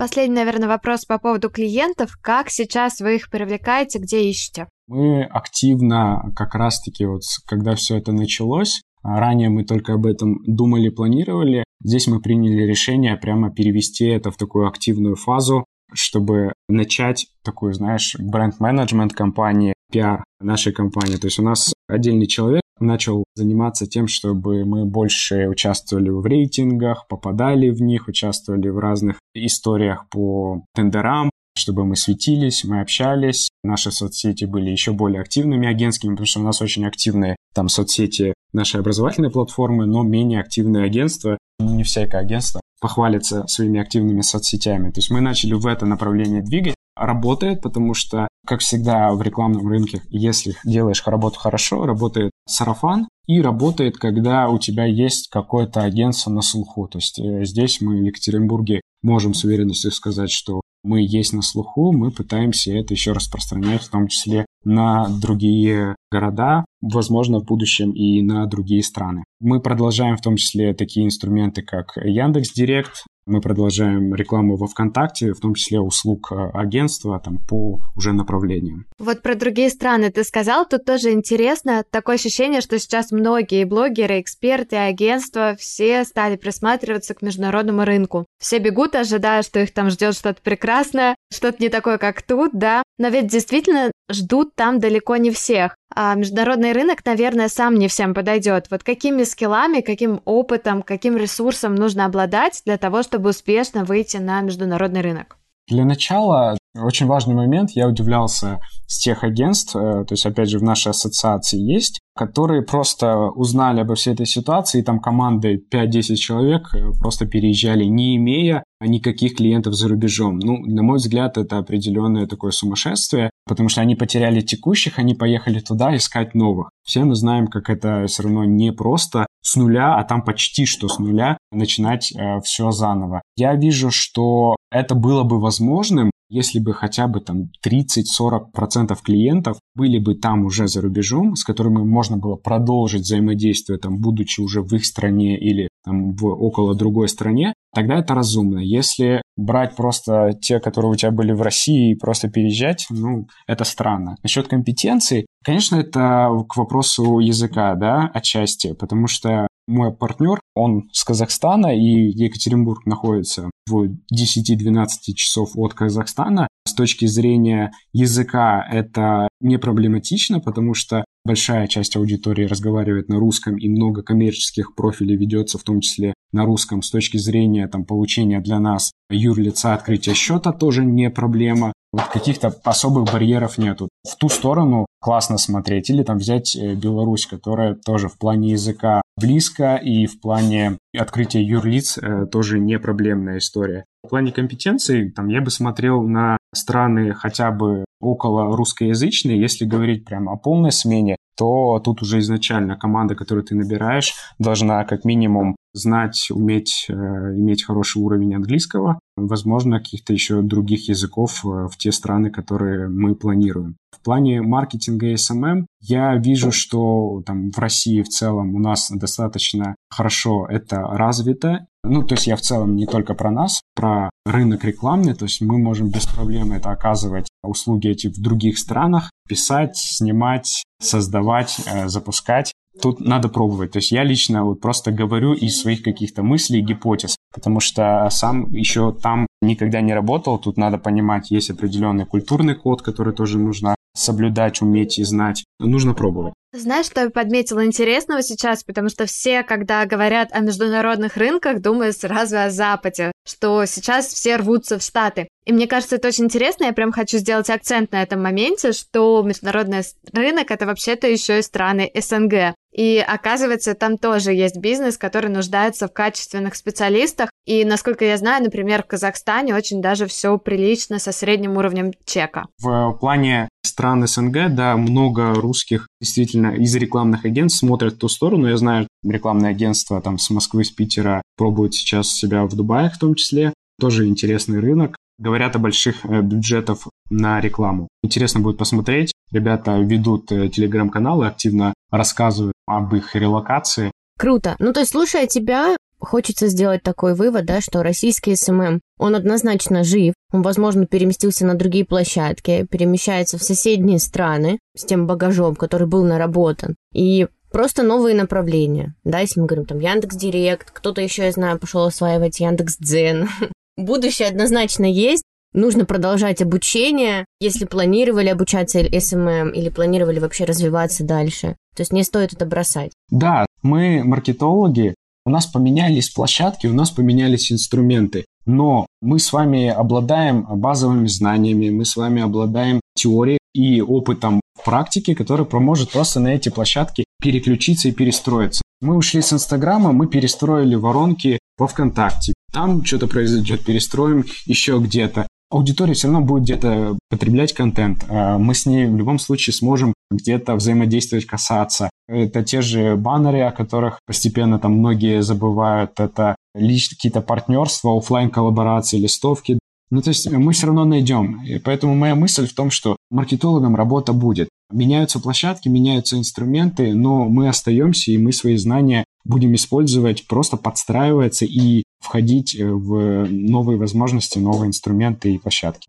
Последний, 0.00 0.36
наверное, 0.36 0.66
вопрос 0.66 1.04
по 1.04 1.18
поводу 1.18 1.50
клиентов. 1.50 2.16
Как 2.22 2.48
сейчас 2.48 3.00
вы 3.00 3.16
их 3.16 3.28
привлекаете, 3.28 3.98
где 3.98 4.22
ищете? 4.22 4.66
Мы 4.88 5.24
активно, 5.24 6.32
как 6.34 6.54
раз-таки 6.54 7.04
вот, 7.04 7.20
когда 7.46 7.74
все 7.74 7.98
это 7.98 8.10
началось, 8.10 8.80
ранее 9.02 9.50
мы 9.50 9.62
только 9.66 9.92
об 9.92 10.06
этом 10.06 10.38
думали, 10.46 10.88
планировали, 10.88 11.64
здесь 11.84 12.06
мы 12.06 12.22
приняли 12.22 12.62
решение 12.62 13.14
прямо 13.18 13.52
перевести 13.52 14.06
это 14.06 14.30
в 14.30 14.38
такую 14.38 14.68
активную 14.68 15.16
фазу, 15.16 15.66
чтобы 15.92 16.54
начать 16.70 17.26
такую, 17.44 17.74
знаешь, 17.74 18.16
бренд-менеджмент 18.18 19.12
компании, 19.12 19.74
пиар 19.92 20.24
нашей 20.40 20.72
компании. 20.72 21.16
То 21.16 21.26
есть 21.26 21.38
у 21.38 21.42
нас 21.42 21.74
отдельный 21.88 22.26
человек 22.26 22.62
начал 22.80 23.24
заниматься 23.34 23.86
тем, 23.86 24.08
чтобы 24.08 24.64
мы 24.64 24.84
больше 24.84 25.48
участвовали 25.48 26.10
в 26.10 26.24
рейтингах, 26.24 27.06
попадали 27.08 27.70
в 27.70 27.80
них, 27.80 28.08
участвовали 28.08 28.68
в 28.68 28.78
разных 28.78 29.18
историях 29.34 30.08
по 30.08 30.64
тендерам, 30.74 31.30
чтобы 31.56 31.84
мы 31.84 31.96
светились, 31.96 32.64
мы 32.64 32.80
общались, 32.80 33.50
наши 33.62 33.90
соцсети 33.90 34.44
были 34.44 34.70
еще 34.70 34.92
более 34.92 35.20
активными 35.20 35.68
агентскими, 35.68 36.12
потому 36.12 36.26
что 36.26 36.40
у 36.40 36.44
нас 36.44 36.62
очень 36.62 36.86
активные 36.86 37.36
там 37.54 37.68
соцсети 37.68 38.34
нашей 38.52 38.80
образовательной 38.80 39.30
платформы, 39.30 39.86
но 39.86 40.02
менее 40.02 40.40
активные 40.40 40.84
агентства. 40.84 41.38
Не 41.58 41.84
всякое 41.84 42.22
агентство 42.22 42.60
похвалится 42.80 43.46
своими 43.46 43.80
активными 43.80 44.22
соцсетями. 44.22 44.90
То 44.90 44.98
есть 44.98 45.10
мы 45.10 45.20
начали 45.20 45.52
в 45.52 45.66
это 45.66 45.84
направление 45.84 46.42
двигать. 46.42 46.74
Работает, 47.00 47.62
потому 47.62 47.94
что, 47.94 48.28
как 48.46 48.60
всегда 48.60 49.12
в 49.12 49.22
рекламном 49.22 49.66
рынке, 49.66 50.02
если 50.10 50.54
делаешь 50.64 51.02
работу 51.06 51.38
хорошо, 51.38 51.86
работает 51.86 52.30
сарафан, 52.46 53.08
и 53.26 53.40
работает, 53.40 53.96
когда 53.96 54.48
у 54.48 54.58
тебя 54.58 54.84
есть 54.84 55.28
какое-то 55.28 55.82
агентство 55.82 56.30
на 56.30 56.42
слуху. 56.42 56.88
То 56.88 56.98
есть 56.98 57.18
э, 57.20 57.44
здесь 57.44 57.80
мы 57.80 57.96
в 57.96 58.02
Екатеринбурге 58.02 58.80
можем 59.02 59.34
с 59.34 59.44
уверенностью 59.44 59.92
сказать, 59.92 60.30
что 60.30 60.60
мы 60.82 61.02
есть 61.02 61.32
на 61.32 61.42
слуху, 61.42 61.92
мы 61.92 62.10
пытаемся 62.10 62.72
это 62.72 62.92
еще 62.92 63.12
распространять, 63.12 63.82
в 63.82 63.90
том 63.90 64.08
числе 64.08 64.46
на 64.64 65.08
другие 65.08 65.94
города, 66.10 66.64
возможно, 66.80 67.38
в 67.38 67.44
будущем 67.44 67.92
и 67.92 68.20
на 68.22 68.46
другие 68.46 68.82
страны. 68.82 69.24
Мы 69.40 69.60
продолжаем 69.60 70.16
в 70.16 70.22
том 70.22 70.36
числе 70.36 70.74
такие 70.74 71.06
инструменты, 71.06 71.62
как 71.62 71.96
Яндекс 71.96 72.52
Директ, 72.52 73.04
мы 73.30 73.40
продолжаем 73.40 74.14
рекламу 74.14 74.56
во 74.56 74.66
ВКонтакте, 74.66 75.32
в 75.32 75.40
том 75.40 75.54
числе 75.54 75.80
услуг 75.80 76.32
э, 76.32 76.50
агентства 76.52 77.18
там, 77.20 77.38
по 77.38 77.80
уже 77.96 78.12
направлениям. 78.12 78.86
Вот 78.98 79.22
про 79.22 79.34
другие 79.34 79.70
страны 79.70 80.10
ты 80.10 80.24
сказал, 80.24 80.66
тут 80.66 80.84
тоже 80.84 81.12
интересно. 81.12 81.84
Такое 81.90 82.16
ощущение, 82.16 82.60
что 82.60 82.78
сейчас 82.78 83.12
многие 83.12 83.64
блогеры, 83.64 84.20
эксперты, 84.20 84.76
агентства, 84.76 85.56
все 85.58 86.04
стали 86.04 86.36
присматриваться 86.36 87.14
к 87.14 87.22
международному 87.22 87.84
рынку. 87.84 88.26
Все 88.40 88.58
бегут, 88.58 88.94
ожидая, 88.94 89.42
что 89.42 89.60
их 89.60 89.72
там 89.72 89.90
ждет 89.90 90.14
что-то 90.14 90.42
прекрасное, 90.42 91.14
что-то 91.32 91.62
не 91.62 91.68
такое, 91.68 91.98
как 91.98 92.22
тут, 92.22 92.50
да. 92.52 92.82
Но 92.98 93.08
ведь 93.08 93.28
действительно 93.28 93.90
ждут 94.10 94.54
там 94.54 94.78
далеко 94.78 95.16
не 95.16 95.30
всех. 95.30 95.76
А 95.94 96.14
международный 96.14 96.72
рынок, 96.72 97.04
наверное, 97.04 97.48
сам 97.48 97.74
не 97.74 97.88
всем 97.88 98.14
подойдет. 98.14 98.66
Вот 98.70 98.82
какими 98.82 99.24
скиллами, 99.24 99.80
каким 99.80 100.20
опытом, 100.24 100.82
каким 100.82 101.16
ресурсом 101.16 101.74
нужно 101.74 102.04
обладать 102.04 102.62
для 102.64 102.78
того, 102.78 103.02
чтобы 103.02 103.30
успешно 103.30 103.84
выйти 103.84 104.18
на 104.18 104.40
международный 104.40 105.00
рынок? 105.00 105.36
Для 105.68 105.84
начала 105.84 106.58
Очень 106.78 107.06
важный 107.06 107.34
момент, 107.34 107.70
я 107.72 107.88
удивлялся 107.88 108.60
с 108.86 109.00
тех 109.00 109.24
агентств, 109.24 109.74
э, 109.74 110.04
то 110.04 110.12
есть, 110.12 110.24
опять 110.24 110.48
же, 110.48 110.60
в 110.60 110.62
нашей 110.62 110.90
ассоциации 110.90 111.58
есть, 111.58 112.00
которые 112.14 112.62
просто 112.62 113.28
узнали 113.30 113.80
обо 113.80 113.96
всей 113.96 114.14
этой 114.14 114.26
ситуации, 114.26 114.78
и 114.78 114.84
там 114.84 115.00
командой 115.00 115.60
5-10 115.72 116.14
человек 116.14 116.72
э, 116.72 116.92
просто 117.00 117.26
переезжали, 117.26 117.84
не 117.84 118.16
имея 118.16 118.62
никаких 118.80 119.36
клиентов 119.36 119.74
за 119.74 119.88
рубежом. 119.88 120.38
Ну, 120.38 120.58
на 120.58 120.82
мой 120.82 120.98
взгляд, 120.98 121.38
это 121.38 121.58
определенное 121.58 122.28
такое 122.28 122.52
сумасшествие, 122.52 123.30
потому 123.48 123.68
что 123.68 123.80
они 123.80 123.96
потеряли 123.96 124.40
текущих, 124.40 125.00
они 125.00 125.14
поехали 125.14 125.58
туда 125.58 125.96
искать 125.96 126.34
новых. 126.34 126.70
Все 126.84 127.02
мы 127.02 127.16
знаем, 127.16 127.48
как 127.48 127.68
это 127.68 128.06
все 128.06 128.22
равно 128.22 128.44
не 128.44 128.72
просто 128.72 129.26
с 129.42 129.56
нуля, 129.56 129.96
а 129.96 130.04
там 130.04 130.22
почти 130.22 130.66
что 130.66 130.88
с 130.88 131.00
нуля 131.00 131.36
начинать 131.50 132.12
э, 132.12 132.40
все 132.42 132.70
заново. 132.70 133.22
Я 133.36 133.54
вижу, 133.56 133.90
что 133.90 134.54
это 134.70 134.94
было 134.94 135.24
бы 135.24 135.40
возможным, 135.40 136.10
если 136.30 136.60
бы 136.60 136.72
хотя 136.72 137.08
бы 137.08 137.20
там 137.20 137.50
30-40% 137.66 138.96
клиентов 139.04 139.58
были 139.74 139.98
бы 139.98 140.14
там 140.14 140.44
уже 140.44 140.68
за 140.68 140.80
рубежом, 140.80 141.34
с 141.34 141.44
которыми 141.44 141.82
можно 141.82 142.16
было 142.16 142.36
продолжить 142.36 143.02
взаимодействие, 143.02 143.78
там, 143.78 143.98
будучи 143.98 144.40
уже 144.40 144.62
в 144.62 144.72
их 144.72 144.86
стране 144.86 145.38
или 145.38 145.68
там, 145.84 146.14
в 146.14 146.26
около 146.26 146.74
другой 146.74 147.08
стране, 147.08 147.52
тогда 147.74 147.98
это 147.98 148.14
разумно. 148.14 148.60
Если 148.60 149.22
брать 149.36 149.74
просто 149.74 150.32
те, 150.40 150.60
которые 150.60 150.92
у 150.92 150.94
тебя 150.94 151.10
были 151.10 151.32
в 151.32 151.42
России, 151.42 151.92
и 151.92 151.96
просто 151.96 152.28
переезжать, 152.28 152.86
ну, 152.90 153.26
это 153.46 153.64
странно. 153.64 154.16
Насчет 154.22 154.48
компетенций, 154.48 155.26
конечно, 155.44 155.76
это 155.76 156.28
к 156.48 156.56
вопросу 156.56 157.18
языка, 157.18 157.74
да, 157.74 158.10
отчасти, 158.14 158.74
потому 158.74 159.06
что 159.06 159.48
мой 159.70 159.92
партнер, 159.92 160.40
он 160.54 160.88
с 160.92 161.04
Казахстана, 161.04 161.74
и 161.74 162.10
Екатеринбург 162.10 162.84
находится 162.86 163.50
в 163.68 163.88
10-12 164.12 164.86
часов 165.14 165.50
от 165.54 165.74
Казахстана. 165.74 166.48
С 166.66 166.74
точки 166.74 167.06
зрения 167.06 167.72
языка 167.92 168.66
это 168.70 169.28
не 169.40 169.58
проблематично, 169.58 170.40
потому 170.40 170.74
что 170.74 171.04
большая 171.24 171.68
часть 171.68 171.96
аудитории 171.96 172.44
разговаривает 172.44 173.08
на 173.08 173.18
русском, 173.18 173.56
и 173.56 173.68
много 173.68 174.02
коммерческих 174.02 174.74
профилей 174.74 175.16
ведется 175.16 175.58
в 175.58 175.62
том 175.62 175.80
числе 175.80 176.14
на 176.32 176.44
русском. 176.44 176.82
С 176.82 176.90
точки 176.90 177.16
зрения 177.16 177.66
там, 177.68 177.84
получения 177.84 178.40
для 178.40 178.58
нас 178.58 178.92
юрлица 179.10 179.74
открытия 179.74 180.14
счета 180.14 180.52
тоже 180.52 180.84
не 180.84 181.10
проблема. 181.10 181.72
Вот 181.92 182.04
каких-то 182.04 182.54
особых 182.64 183.12
барьеров 183.12 183.58
нету. 183.58 183.88
В 184.08 184.16
ту 184.16 184.28
сторону 184.28 184.86
классно 185.00 185.38
смотреть. 185.38 185.90
Или 185.90 186.02
там 186.02 186.18
взять 186.18 186.54
э, 186.56 186.74
Беларусь, 186.74 187.26
которая 187.26 187.74
тоже 187.74 188.08
в 188.08 188.18
плане 188.18 188.50
языка 188.50 189.02
близко, 189.16 189.76
и 189.76 190.06
в 190.06 190.20
плане 190.20 190.78
открытия 190.96 191.42
юрлиц 191.42 191.98
э, 191.98 192.26
тоже 192.26 192.58
не 192.58 192.78
проблемная 192.78 193.38
история. 193.38 193.84
В 194.04 194.08
плане 194.08 194.32
компетенций 194.32 195.10
там, 195.10 195.28
я 195.28 195.40
бы 195.40 195.50
смотрел 195.50 196.02
на 196.02 196.38
страны 196.54 197.12
хотя 197.12 197.50
бы 197.50 197.84
около 198.00 198.56
русскоязычные. 198.56 199.40
Если 199.40 199.64
говорить 199.64 200.04
прям 200.04 200.28
о 200.28 200.36
полной 200.36 200.72
смене, 200.72 201.16
то 201.36 201.80
тут 201.80 202.02
уже 202.02 202.18
изначально 202.18 202.76
команда, 202.76 203.14
которую 203.14 203.44
ты 203.44 203.54
набираешь, 203.54 204.14
должна 204.38 204.84
как 204.84 205.04
минимум 205.04 205.56
знать, 205.72 206.28
уметь, 206.30 206.86
э, 206.88 206.92
иметь 206.92 207.64
хороший 207.64 208.02
уровень 208.02 208.34
английского, 208.34 208.98
возможно, 209.16 209.78
каких-то 209.78 210.12
еще 210.12 210.42
других 210.42 210.88
языков 210.88 211.44
э, 211.44 211.68
в 211.70 211.76
те 211.76 211.92
страны, 211.92 212.30
которые 212.30 212.88
мы 212.88 213.14
планируем. 213.14 213.76
В 213.90 214.02
плане 214.02 214.40
маркетинга 214.42 215.08
и 215.08 215.14
SMM 215.14 215.66
я 215.80 216.16
вижу, 216.16 216.52
что 216.52 217.22
там 217.26 217.50
в 217.50 217.58
России 217.58 218.02
в 218.02 218.08
целом 218.08 218.54
у 218.54 218.58
нас 218.58 218.90
достаточно 218.90 219.74
хорошо 219.90 220.46
это 220.48 220.80
развито. 220.80 221.66
Ну, 221.82 222.02
то 222.02 222.14
есть 222.14 222.26
я 222.26 222.36
в 222.36 222.40
целом 222.40 222.76
не 222.76 222.86
только 222.86 223.14
про 223.14 223.30
нас, 223.30 223.62
про 223.74 224.10
рынок 224.26 224.64
рекламный, 224.64 225.14
то 225.14 225.24
есть 225.24 225.40
мы 225.40 225.58
можем 225.58 225.88
без 225.88 226.06
проблем 226.06 226.52
это 226.52 226.70
оказывать 226.70 227.26
услуги 227.42 227.88
эти 227.88 228.08
в 228.08 228.20
других 228.20 228.58
странах, 228.58 229.10
писать, 229.28 229.76
снимать, 229.76 230.64
создавать, 230.80 231.58
э, 231.66 231.88
запускать. 231.88 232.52
Тут 232.80 233.00
надо 233.00 233.28
пробовать. 233.28 233.72
То 233.72 233.78
есть 233.78 233.92
я 233.92 234.04
лично 234.04 234.44
вот 234.44 234.60
просто 234.60 234.92
говорю 234.92 235.32
из 235.32 235.60
своих 235.60 235.82
каких-то 235.82 236.22
мыслей, 236.22 236.60
гипотез, 236.60 237.16
потому 237.34 237.60
что 237.60 238.08
сам 238.10 238.50
еще 238.52 238.92
там 238.92 239.26
никогда 239.42 239.80
не 239.80 239.94
работал. 239.94 240.38
Тут 240.38 240.56
надо 240.56 240.78
понимать, 240.78 241.30
есть 241.30 241.50
определенный 241.50 242.06
культурный 242.06 242.54
код, 242.54 242.82
который 242.82 243.14
тоже 243.14 243.38
нужно 243.38 243.74
соблюдать, 243.94 244.62
уметь 244.62 244.98
и 244.98 245.04
знать. 245.04 245.44
Нужно 245.58 245.94
пробовать. 245.94 246.34
Знаешь, 246.52 246.86
что 246.86 247.02
я 247.02 247.10
подметила 247.10 247.64
интересного 247.64 248.22
сейчас, 248.22 248.64
потому 248.64 248.88
что 248.88 249.06
все, 249.06 249.44
когда 249.44 249.86
говорят 249.86 250.30
о 250.32 250.40
международных 250.40 251.16
рынках, 251.16 251.60
думают 251.60 251.96
сразу 251.96 252.38
о 252.38 252.50
Западе, 252.50 253.12
что 253.24 253.64
сейчас 253.66 254.08
все 254.08 254.34
рвутся 254.34 254.76
в 254.78 254.82
Штаты. 254.82 255.28
И 255.46 255.52
мне 255.52 255.68
кажется, 255.68 255.96
это 255.96 256.08
очень 256.08 256.24
интересно, 256.24 256.64
я 256.64 256.72
прям 256.72 256.90
хочу 256.90 257.18
сделать 257.18 257.48
акцент 257.50 257.92
на 257.92 258.02
этом 258.02 258.20
моменте, 258.20 258.72
что 258.72 259.22
международный 259.22 259.82
рынок— 260.12 260.50
это 260.52 260.66
вообще-то 260.66 261.06
еще 261.06 261.38
и 261.38 261.42
страны 261.42 261.88
СНГ. 261.94 262.54
И 262.72 262.98
оказывается, 262.98 263.74
там 263.74 263.96
тоже 263.96 264.32
есть 264.32 264.56
бизнес, 264.58 264.98
который 264.98 265.30
нуждается 265.30 265.86
в 265.86 265.92
качественных 265.92 266.56
специалистах. 266.56 267.30
И, 267.46 267.64
насколько 267.64 268.04
я 268.04 268.16
знаю, 268.16 268.42
например, 268.42 268.82
в 268.82 268.86
Казахстане 268.86 269.54
очень 269.54 269.80
даже 269.80 270.06
все 270.06 270.36
прилично 270.36 270.98
со 270.98 271.12
средним 271.12 271.56
уровнем 271.56 271.92
чека. 272.04 272.46
В 272.58 272.96
плане 273.00 273.48
стран 273.64 274.06
СНГ, 274.06 274.54
да, 274.54 274.76
много 274.76 275.34
русских 275.34 275.86
действительно 276.00 276.54
из 276.54 276.74
рекламных 276.74 277.24
агентств 277.24 277.60
смотрят 277.60 277.94
в 277.94 277.98
ту 277.98 278.08
сторону. 278.08 278.48
Я 278.48 278.56
знаю, 278.56 278.88
рекламное 279.04 279.50
агентство 279.50 280.00
там 280.00 280.18
с 280.18 280.30
Москвы, 280.30 280.64
с 280.64 280.70
Питера 280.70 281.22
пробуют 281.36 281.74
сейчас 281.74 282.08
себя 282.12 282.44
в 282.44 282.54
Дубае 282.54 282.90
в 282.90 282.98
том 282.98 283.14
числе. 283.14 283.52
Тоже 283.78 284.06
интересный 284.06 284.60
рынок. 284.60 284.96
Говорят 285.18 285.54
о 285.56 285.58
больших 285.58 286.04
э, 286.04 286.22
бюджетах 286.22 286.88
на 287.10 287.40
рекламу. 287.40 287.88
Интересно 288.02 288.40
будет 288.40 288.56
посмотреть. 288.56 289.12
Ребята 289.30 289.78
ведут 289.78 290.32
э, 290.32 290.48
телеграм-каналы, 290.48 291.26
активно 291.26 291.74
рассказывают 291.90 292.54
об 292.66 292.94
их 292.94 293.14
релокации. 293.14 293.90
Круто. 294.18 294.56
Ну, 294.58 294.72
то 294.72 294.80
есть, 294.80 294.92
слушая 294.92 295.26
тебя, 295.26 295.76
хочется 296.00 296.48
сделать 296.48 296.82
такой 296.82 297.14
вывод, 297.14 297.44
да, 297.44 297.60
что 297.60 297.82
российский 297.82 298.34
SMM, 298.34 298.80
он 298.98 299.14
однозначно 299.14 299.84
жив, 299.84 300.14
он, 300.32 300.42
возможно, 300.42 300.86
переместился 300.86 301.46
на 301.46 301.54
другие 301.54 301.84
площадки, 301.84 302.66
перемещается 302.70 303.38
в 303.38 303.42
соседние 303.42 303.98
страны 303.98 304.58
с 304.76 304.84
тем 304.84 305.06
багажом, 305.06 305.56
который 305.56 305.86
был 305.86 306.04
наработан. 306.04 306.76
И 306.92 307.28
просто 307.52 307.82
новые 307.82 308.14
направления, 308.14 308.94
да, 309.04 309.20
если 309.20 309.40
мы 309.40 309.46
говорим 309.46 309.66
там 309.66 309.78
Яндекс 309.78 310.16
Директ, 310.16 310.70
кто-то 310.70 311.00
еще, 311.00 311.24
я 311.24 311.32
знаю, 311.32 311.58
пошел 311.58 311.84
осваивать 311.84 312.40
Яндекс 312.40 312.76
Дзен. 312.78 313.28
Будущее 313.76 314.28
однозначно 314.28 314.84
есть, 314.84 315.24
Нужно 315.52 315.84
продолжать 315.84 316.40
обучение, 316.40 317.24
если 317.40 317.64
планировали 317.64 318.28
обучаться 318.28 318.78
SMM 318.78 319.50
или 319.50 319.68
планировали 319.68 320.20
вообще 320.20 320.44
развиваться 320.44 321.04
дальше. 321.04 321.56
То 321.74 321.80
есть 321.80 321.92
не 321.92 322.04
стоит 322.04 322.32
это 322.32 322.46
бросать. 322.46 322.92
Да, 323.10 323.46
мы 323.62 324.04
маркетологи, 324.04 324.94
у 325.30 325.32
нас 325.32 325.46
поменялись 325.46 326.10
площадки, 326.10 326.66
у 326.66 326.74
нас 326.74 326.90
поменялись 326.90 327.52
инструменты. 327.52 328.24
Но 328.46 328.86
мы 329.00 329.20
с 329.20 329.32
вами 329.32 329.68
обладаем 329.68 330.44
базовыми 330.44 331.06
знаниями, 331.06 331.70
мы 331.70 331.84
с 331.84 331.94
вами 331.94 332.20
обладаем 332.20 332.80
теорией 332.96 333.38
и 333.54 333.80
опытом 333.80 334.40
практики, 334.64 335.14
который 335.14 335.46
поможет 335.46 335.92
просто 335.92 336.18
на 336.18 336.34
эти 336.34 336.48
площадки 336.48 337.04
переключиться 337.22 337.88
и 337.88 337.92
перестроиться. 337.92 338.62
Мы 338.80 338.96
ушли 338.96 339.22
с 339.22 339.32
Инстаграма, 339.32 339.92
мы 339.92 340.08
перестроили 340.08 340.74
воронки 340.74 341.38
во 341.56 341.68
ВКонтакте. 341.68 342.32
Там 342.52 342.84
что-то 342.84 343.06
произойдет, 343.06 343.64
перестроим 343.64 344.24
еще 344.46 344.80
где-то 344.80 345.28
аудитория 345.50 345.94
все 345.94 346.08
равно 346.08 346.22
будет 346.24 346.44
где-то 346.44 346.98
потреблять 347.08 347.52
контент. 347.52 348.04
А 348.08 348.38
мы 348.38 348.54
с 348.54 348.66
ней 348.66 348.86
в 348.86 348.96
любом 348.96 349.18
случае 349.18 349.54
сможем 349.54 349.92
где-то 350.10 350.54
взаимодействовать, 350.54 351.26
касаться. 351.26 351.90
Это 352.08 352.42
те 352.42 352.62
же 352.62 352.96
баннеры, 352.96 353.42
о 353.42 353.52
которых 353.52 354.00
постепенно 354.06 354.58
там 354.58 354.72
многие 354.78 355.22
забывают. 355.22 355.98
Это 355.98 356.36
лишь 356.54 356.88
какие-то 356.88 357.20
партнерства, 357.20 357.96
офлайн 357.96 358.30
коллаборации 358.30 358.98
листовки. 358.98 359.58
Ну, 359.90 360.00
то 360.02 360.10
есть 360.10 360.30
мы 360.30 360.52
все 360.52 360.66
равно 360.66 360.84
найдем. 360.84 361.42
И 361.44 361.58
поэтому 361.58 361.94
моя 361.96 362.14
мысль 362.14 362.46
в 362.46 362.54
том, 362.54 362.70
что 362.70 362.96
маркетологам 363.10 363.74
работа 363.74 364.12
будет. 364.12 364.48
Меняются 364.72 365.18
площадки, 365.18 365.68
меняются 365.68 366.16
инструменты, 366.16 366.94
но 366.94 367.28
мы 367.28 367.48
остаемся, 367.48 368.12
и 368.12 368.18
мы 368.18 368.32
свои 368.32 368.56
знания 368.56 369.04
будем 369.24 369.54
использовать, 369.54 370.26
просто 370.28 370.56
подстраиваться 370.56 371.44
и 371.44 371.82
входить 372.00 372.54
э, 372.54 372.70
в 372.70 373.26
новые 373.28 373.78
возможности, 373.78 374.38
новые 374.38 374.68
инструменты 374.68 375.34
и 375.34 375.38
площадки. 375.38 375.88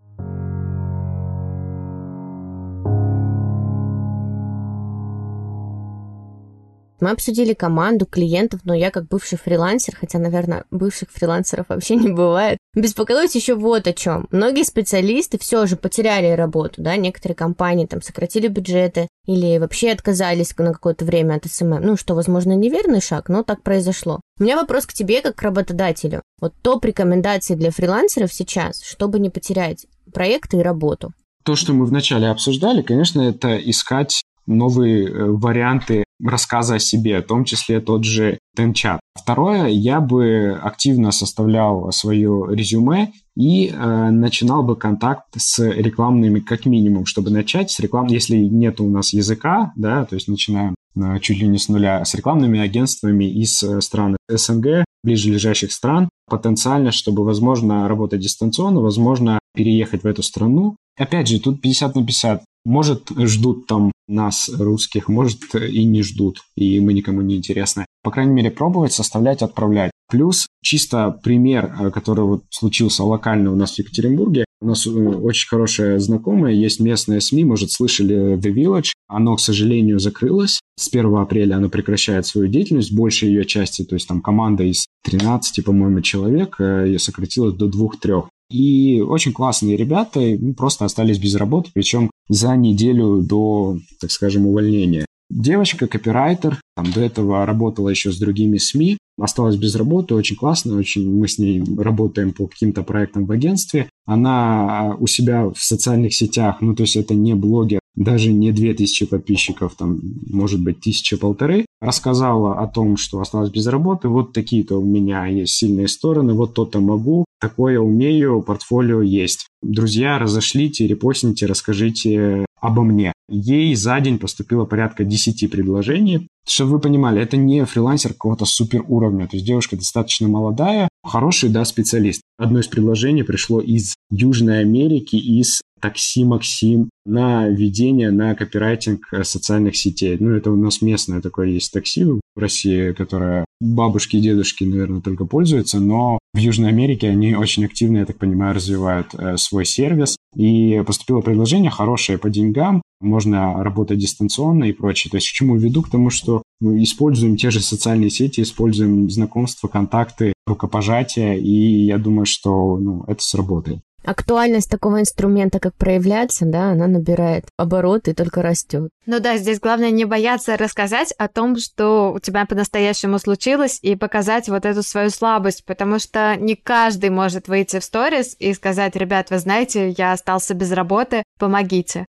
Мы 7.01 7.09
обсудили 7.09 7.53
команду, 7.53 8.05
клиентов, 8.05 8.61
но 8.63 8.75
я 8.75 8.91
как 8.91 9.07
бывший 9.07 9.39
фрилансер, 9.39 9.95
хотя, 9.99 10.19
наверное, 10.19 10.65
бывших 10.69 11.09
фрилансеров 11.11 11.65
вообще 11.67 11.95
не 11.95 12.09
бывает, 12.09 12.59
беспокоюсь 12.75 13.35
еще 13.35 13.55
вот 13.55 13.87
о 13.87 13.93
чем. 13.93 14.27
Многие 14.31 14.63
специалисты 14.63 15.39
все 15.39 15.65
же 15.65 15.77
потеряли 15.77 16.29
работу, 16.33 16.83
да, 16.83 16.95
некоторые 16.97 17.35
компании 17.35 17.87
там 17.87 18.03
сократили 18.03 18.47
бюджеты 18.47 19.07
или 19.25 19.57
вообще 19.57 19.91
отказались 19.91 20.55
на 20.57 20.73
какое-то 20.73 21.03
время 21.03 21.35
от 21.35 21.45
SMM. 21.45 21.81
Ну, 21.81 21.97
что, 21.97 22.13
возможно, 22.13 22.53
неверный 22.53 23.01
шаг, 23.01 23.29
но 23.29 23.41
так 23.41 23.63
произошло. 23.63 24.21
У 24.39 24.43
меня 24.43 24.55
вопрос 24.55 24.85
к 24.85 24.93
тебе 24.93 25.21
как 25.21 25.35
к 25.35 25.41
работодателю. 25.41 26.21
Вот 26.39 26.53
топ 26.61 26.85
рекомендации 26.85 27.55
для 27.55 27.71
фрилансеров 27.71 28.31
сейчас, 28.31 28.83
чтобы 28.83 29.19
не 29.19 29.31
потерять 29.31 29.87
проекты 30.13 30.57
и 30.57 30.61
работу? 30.61 31.13
То, 31.43 31.55
что 31.55 31.73
мы 31.73 31.85
вначале 31.85 32.27
обсуждали, 32.27 32.83
конечно, 32.83 33.21
это 33.21 33.57
искать 33.57 34.21
новые 34.45 35.07
э, 35.07 35.25
варианты 35.31 36.03
рассказа 36.23 36.75
о 36.75 36.79
себе, 36.79 37.21
в 37.21 37.27
том 37.27 37.45
числе 37.45 37.79
тот 37.79 38.03
же 38.03 38.39
Тенчат. 38.55 38.99
Второе, 39.15 39.67
я 39.67 40.01
бы 40.01 40.59
активно 40.61 41.11
составлял 41.11 41.91
свое 41.91 42.47
резюме 42.49 43.11
и 43.35 43.67
э, 43.67 44.09
начинал 44.09 44.63
бы 44.63 44.75
контакт 44.75 45.25
с 45.37 45.59
рекламными 45.59 46.39
как 46.39 46.65
минимум, 46.65 47.05
чтобы 47.05 47.29
начать 47.29 47.71
с 47.71 47.79
реклам, 47.79 48.07
если 48.07 48.37
нет 48.37 48.79
у 48.81 48.89
нас 48.89 49.13
языка, 49.13 49.71
да, 49.75 50.05
то 50.05 50.15
есть 50.15 50.27
начинаем 50.27 50.75
э, 50.95 51.19
чуть 51.19 51.39
ли 51.39 51.47
не 51.47 51.57
с 51.57 51.69
нуля, 51.69 52.03
с 52.03 52.13
рекламными 52.13 52.59
агентствами 52.59 53.25
из 53.25 53.61
э, 53.63 53.81
стран 53.81 54.17
СНГ, 54.29 54.85
ближайших 55.03 55.71
стран, 55.71 56.09
потенциально, 56.29 56.91
чтобы, 56.91 57.23
возможно, 57.23 57.87
работать 57.87 58.21
дистанционно, 58.21 58.81
возможно, 58.81 59.39
переехать 59.53 60.03
в 60.03 60.07
эту 60.07 60.23
страну. 60.23 60.75
Опять 60.97 61.27
же, 61.27 61.39
тут 61.39 61.61
50 61.61 61.95
на 61.95 62.05
50. 62.05 62.43
Может, 62.63 63.09
ждут 63.17 63.65
там 63.65 63.91
нас, 64.07 64.49
русских, 64.49 65.07
может, 65.07 65.55
и 65.55 65.83
не 65.83 66.03
ждут, 66.03 66.41
и 66.55 66.79
мы 66.79 66.93
никому 66.93 67.21
не 67.21 67.37
интересны. 67.37 67.85
По 68.03 68.11
крайней 68.11 68.33
мере, 68.33 68.51
пробовать, 68.51 68.93
составлять, 68.93 69.41
отправлять. 69.41 69.91
Плюс 70.09 70.47
чисто 70.61 71.17
пример, 71.23 71.73
э, 71.79 71.91
который 71.91 72.25
вот 72.25 72.43
случился 72.49 73.03
локально 73.03 73.51
у 73.51 73.55
нас 73.55 73.75
в 73.75 73.79
Екатеринбурге. 73.79 74.45
У 74.59 74.67
нас 74.67 74.85
э, 74.85 74.89
очень 74.89 75.47
хорошая 75.47 75.99
знакомая, 75.99 76.53
есть 76.53 76.79
местная 76.79 77.21
СМИ, 77.21 77.45
может, 77.45 77.71
слышали 77.71 78.35
The 78.37 78.53
Village. 78.53 78.91
Оно, 79.07 79.35
к 79.35 79.39
сожалению, 79.39 79.99
закрылось. 79.99 80.59
С 80.77 80.89
1 80.89 81.15
апреля 81.15 81.55
оно 81.55 81.69
прекращает 81.69 82.25
свою 82.25 82.47
деятельность. 82.47 82.93
Большая 82.93 83.29
ее 83.29 83.45
части, 83.45 83.83
то 83.83 83.95
есть 83.95 84.07
там 84.07 84.21
команда 84.21 84.63
из 84.63 84.85
13, 85.03 85.63
по-моему, 85.63 86.01
человек, 86.01 86.57
э, 86.59 86.83
ее 86.87 86.99
сократилась 86.99 87.55
до 87.55 87.67
2-3. 87.67 88.27
И 88.51 89.01
очень 89.01 89.33
классные 89.33 89.77
ребята 89.77 90.37
просто 90.57 90.85
остались 90.85 91.19
без 91.19 91.35
работы, 91.35 91.71
причем 91.73 92.11
за 92.27 92.55
неделю 92.55 93.21
до, 93.21 93.77
так 93.99 94.11
скажем, 94.11 94.47
увольнения. 94.47 95.05
Девочка, 95.31 95.87
копирайтер, 95.87 96.59
там 96.75 96.91
до 96.91 96.99
этого 96.99 97.45
работала 97.45 97.87
еще 97.87 98.11
с 98.11 98.19
другими 98.19 98.57
СМИ, 98.57 98.97
осталась 99.17 99.55
без 99.55 99.75
работы, 99.75 100.13
очень 100.13 100.35
классно, 100.35 100.75
очень 100.75 101.09
мы 101.09 101.29
с 101.29 101.37
ней 101.37 101.63
работаем 101.77 102.33
по 102.33 102.47
каким-то 102.47 102.83
проектам 102.83 103.25
в 103.25 103.31
агентстве. 103.31 103.87
Она 104.05 104.97
у 104.99 105.07
себя 105.07 105.45
в 105.45 105.57
социальных 105.57 106.13
сетях, 106.13 106.57
ну 106.59 106.75
то 106.75 106.83
есть 106.83 106.97
это 106.97 107.13
не 107.13 107.33
блогер, 107.33 107.79
даже 107.95 108.33
не 108.33 108.51
2000 108.51 109.05
подписчиков, 109.05 109.75
там, 109.77 110.01
может 110.27 110.61
быть, 110.61 110.81
тысяча-полторы, 110.81 111.65
рассказала 111.79 112.59
о 112.59 112.67
том, 112.67 112.97
что 112.97 113.21
осталась 113.21 113.51
без 113.51 113.67
работы, 113.67 114.09
вот 114.09 114.33
такие-то 114.33 114.81
у 114.81 114.85
меня 114.85 115.25
есть 115.27 115.53
сильные 115.53 115.87
стороны, 115.87 116.33
вот 116.33 116.53
то-то 116.53 116.81
могу, 116.81 117.23
такое 117.39 117.79
умею, 117.79 118.41
портфолио 118.41 119.01
есть. 119.01 119.47
Друзья, 119.61 120.19
разошлите, 120.19 120.87
репостните, 120.87 121.45
расскажите 121.45 122.45
обо 122.61 122.83
мне. 122.83 123.11
Ей 123.27 123.75
за 123.75 123.99
день 123.99 124.19
поступило 124.19 124.65
порядка 124.65 125.03
10 125.03 125.51
предложений. 125.51 126.27
Чтобы 126.47 126.71
вы 126.71 126.79
понимали, 126.79 127.21
это 127.21 127.37
не 127.37 127.65
фрилансер 127.65 128.13
какого-то 128.13 128.45
супер 128.45 128.83
уровня. 128.87 129.27
То 129.27 129.37
есть 129.37 129.45
девушка 129.45 129.75
достаточно 129.75 130.27
молодая, 130.27 130.89
хороший, 131.03 131.49
да, 131.49 131.63
специалист. 131.65 132.21
Одно 132.37 132.59
из 132.59 132.67
предложений 132.67 133.23
пришло 133.23 133.61
из 133.61 133.95
Южной 134.09 134.61
Америки, 134.61 135.15
из 135.15 135.61
такси 135.81 136.23
Максим 136.23 136.89
на 137.05 137.47
ведение, 137.47 138.11
на 138.11 138.35
копирайтинг 138.35 139.11
э, 139.11 139.23
социальных 139.23 139.75
сетей. 139.75 140.15
Ну, 140.19 140.31
это 140.31 140.51
у 140.51 140.55
нас 140.55 140.81
местное 140.81 141.21
такое 141.21 141.47
есть 141.47 141.73
такси 141.73 142.03
в 142.03 142.19
России, 142.35 142.93
которое 142.93 143.45
бабушки 143.59 144.17
и 144.17 144.21
дедушки, 144.21 144.63
наверное, 144.63 145.01
только 145.01 145.25
пользуются, 145.25 145.79
но 145.79 146.19
в 146.33 146.37
Южной 146.37 146.69
Америке 146.69 147.09
они 147.09 147.35
очень 147.35 147.65
активно, 147.65 147.97
я 147.97 148.05
так 148.05 148.17
понимаю, 148.17 148.55
развивают 148.55 149.13
э, 149.13 149.37
свой 149.37 149.65
сервис. 149.65 150.15
И 150.35 150.81
поступило 150.87 151.19
предложение 151.19 151.71
хорошее 151.71 152.17
по 152.17 152.29
деньгам, 152.29 152.81
можно 153.01 153.61
работать 153.63 153.97
дистанционно 153.97 154.65
и 154.65 154.71
прочее. 154.71 155.11
То 155.11 155.17
есть 155.17 155.29
к 155.29 155.33
чему 155.33 155.57
веду? 155.57 155.81
К 155.81 155.89
тому, 155.89 156.09
что 156.09 156.40
используем 156.61 157.37
те 157.37 157.51
же 157.51 157.59
социальные 157.59 158.09
сети, 158.09 158.41
используем 158.41 159.09
знакомства, 159.09 159.67
контакты, 159.67 160.33
рукопожатия, 160.45 161.33
и 161.33 161.85
я 161.85 161.97
думаю, 161.97 162.25
что 162.25 162.77
ну, 162.77 163.03
это 163.07 163.23
сработает 163.23 163.81
актуальность 164.03 164.69
такого 164.69 164.99
инструмента, 164.99 165.59
как 165.59 165.75
проявляться, 165.75 166.45
да, 166.45 166.71
она 166.71 166.87
набирает 166.87 167.45
обороты 167.57 168.11
и 168.11 168.13
только 168.13 168.41
растет. 168.41 168.89
Ну 169.05 169.19
да, 169.19 169.37
здесь 169.37 169.59
главное 169.59 169.91
не 169.91 170.05
бояться 170.05 170.57
рассказать 170.57 171.13
о 171.17 171.27
том, 171.27 171.57
что 171.57 172.13
у 172.13 172.19
тебя 172.19 172.45
по-настоящему 172.45 173.19
случилось, 173.19 173.79
и 173.81 173.95
показать 173.95 174.49
вот 174.49 174.65
эту 174.65 174.83
свою 174.83 175.09
слабость, 175.09 175.65
потому 175.65 175.99
что 175.99 176.35
не 176.35 176.55
каждый 176.55 177.09
может 177.09 177.47
выйти 177.47 177.79
в 177.79 177.83
сторис 177.83 178.35
и 178.39 178.53
сказать, 178.53 178.95
ребят, 178.95 179.29
вы 179.29 179.39
знаете, 179.39 179.89
я 179.97 180.13
остался 180.13 180.53
без 180.53 180.71
работы, 180.71 181.23
помогите. 181.39 182.05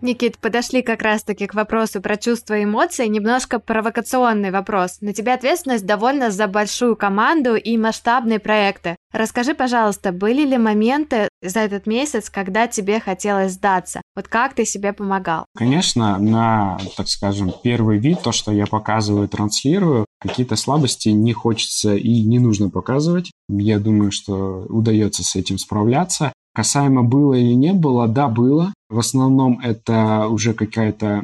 Никит, 0.00 0.38
подошли 0.38 0.82
как 0.82 1.02
раз-таки 1.02 1.48
к 1.48 1.54
вопросу 1.54 2.00
про 2.00 2.16
чувства 2.16 2.58
и 2.58 2.64
эмоции. 2.64 3.06
Немножко 3.08 3.58
провокационный 3.58 4.52
вопрос. 4.52 5.00
На 5.00 5.12
тебя 5.12 5.34
ответственность 5.34 5.86
довольно 5.86 6.30
за 6.30 6.46
большую 6.46 6.94
команду 6.94 7.56
и 7.56 7.76
масштабные 7.76 8.38
проекты. 8.38 8.94
Расскажи, 9.12 9.54
пожалуйста, 9.54 10.12
были 10.12 10.46
ли 10.46 10.56
моменты 10.56 11.28
за 11.42 11.60
этот 11.60 11.86
месяц, 11.86 12.30
когда 12.30 12.68
тебе 12.68 13.00
хотелось 13.00 13.52
сдаться? 13.52 14.00
Вот 14.14 14.28
как 14.28 14.54
ты 14.54 14.64
себе 14.64 14.92
помогал? 14.92 15.46
Конечно, 15.56 16.18
на, 16.18 16.78
так 16.96 17.08
скажем, 17.08 17.52
первый 17.64 17.98
вид, 17.98 18.22
то, 18.22 18.30
что 18.30 18.52
я 18.52 18.66
показываю, 18.66 19.28
транслирую, 19.28 20.06
какие-то 20.20 20.54
слабости 20.54 21.08
не 21.08 21.32
хочется 21.32 21.96
и 21.96 22.22
не 22.22 22.38
нужно 22.38 22.70
показывать. 22.70 23.32
Я 23.48 23.80
думаю, 23.80 24.12
что 24.12 24.64
удается 24.68 25.24
с 25.24 25.34
этим 25.34 25.58
справляться. 25.58 26.32
Касаемо 26.58 27.04
было 27.04 27.34
или 27.34 27.52
не 27.52 27.72
было, 27.72 28.08
да, 28.08 28.26
было. 28.26 28.74
В 28.90 28.98
основном 28.98 29.60
это 29.60 30.26
уже 30.26 30.54
какая-то 30.54 31.22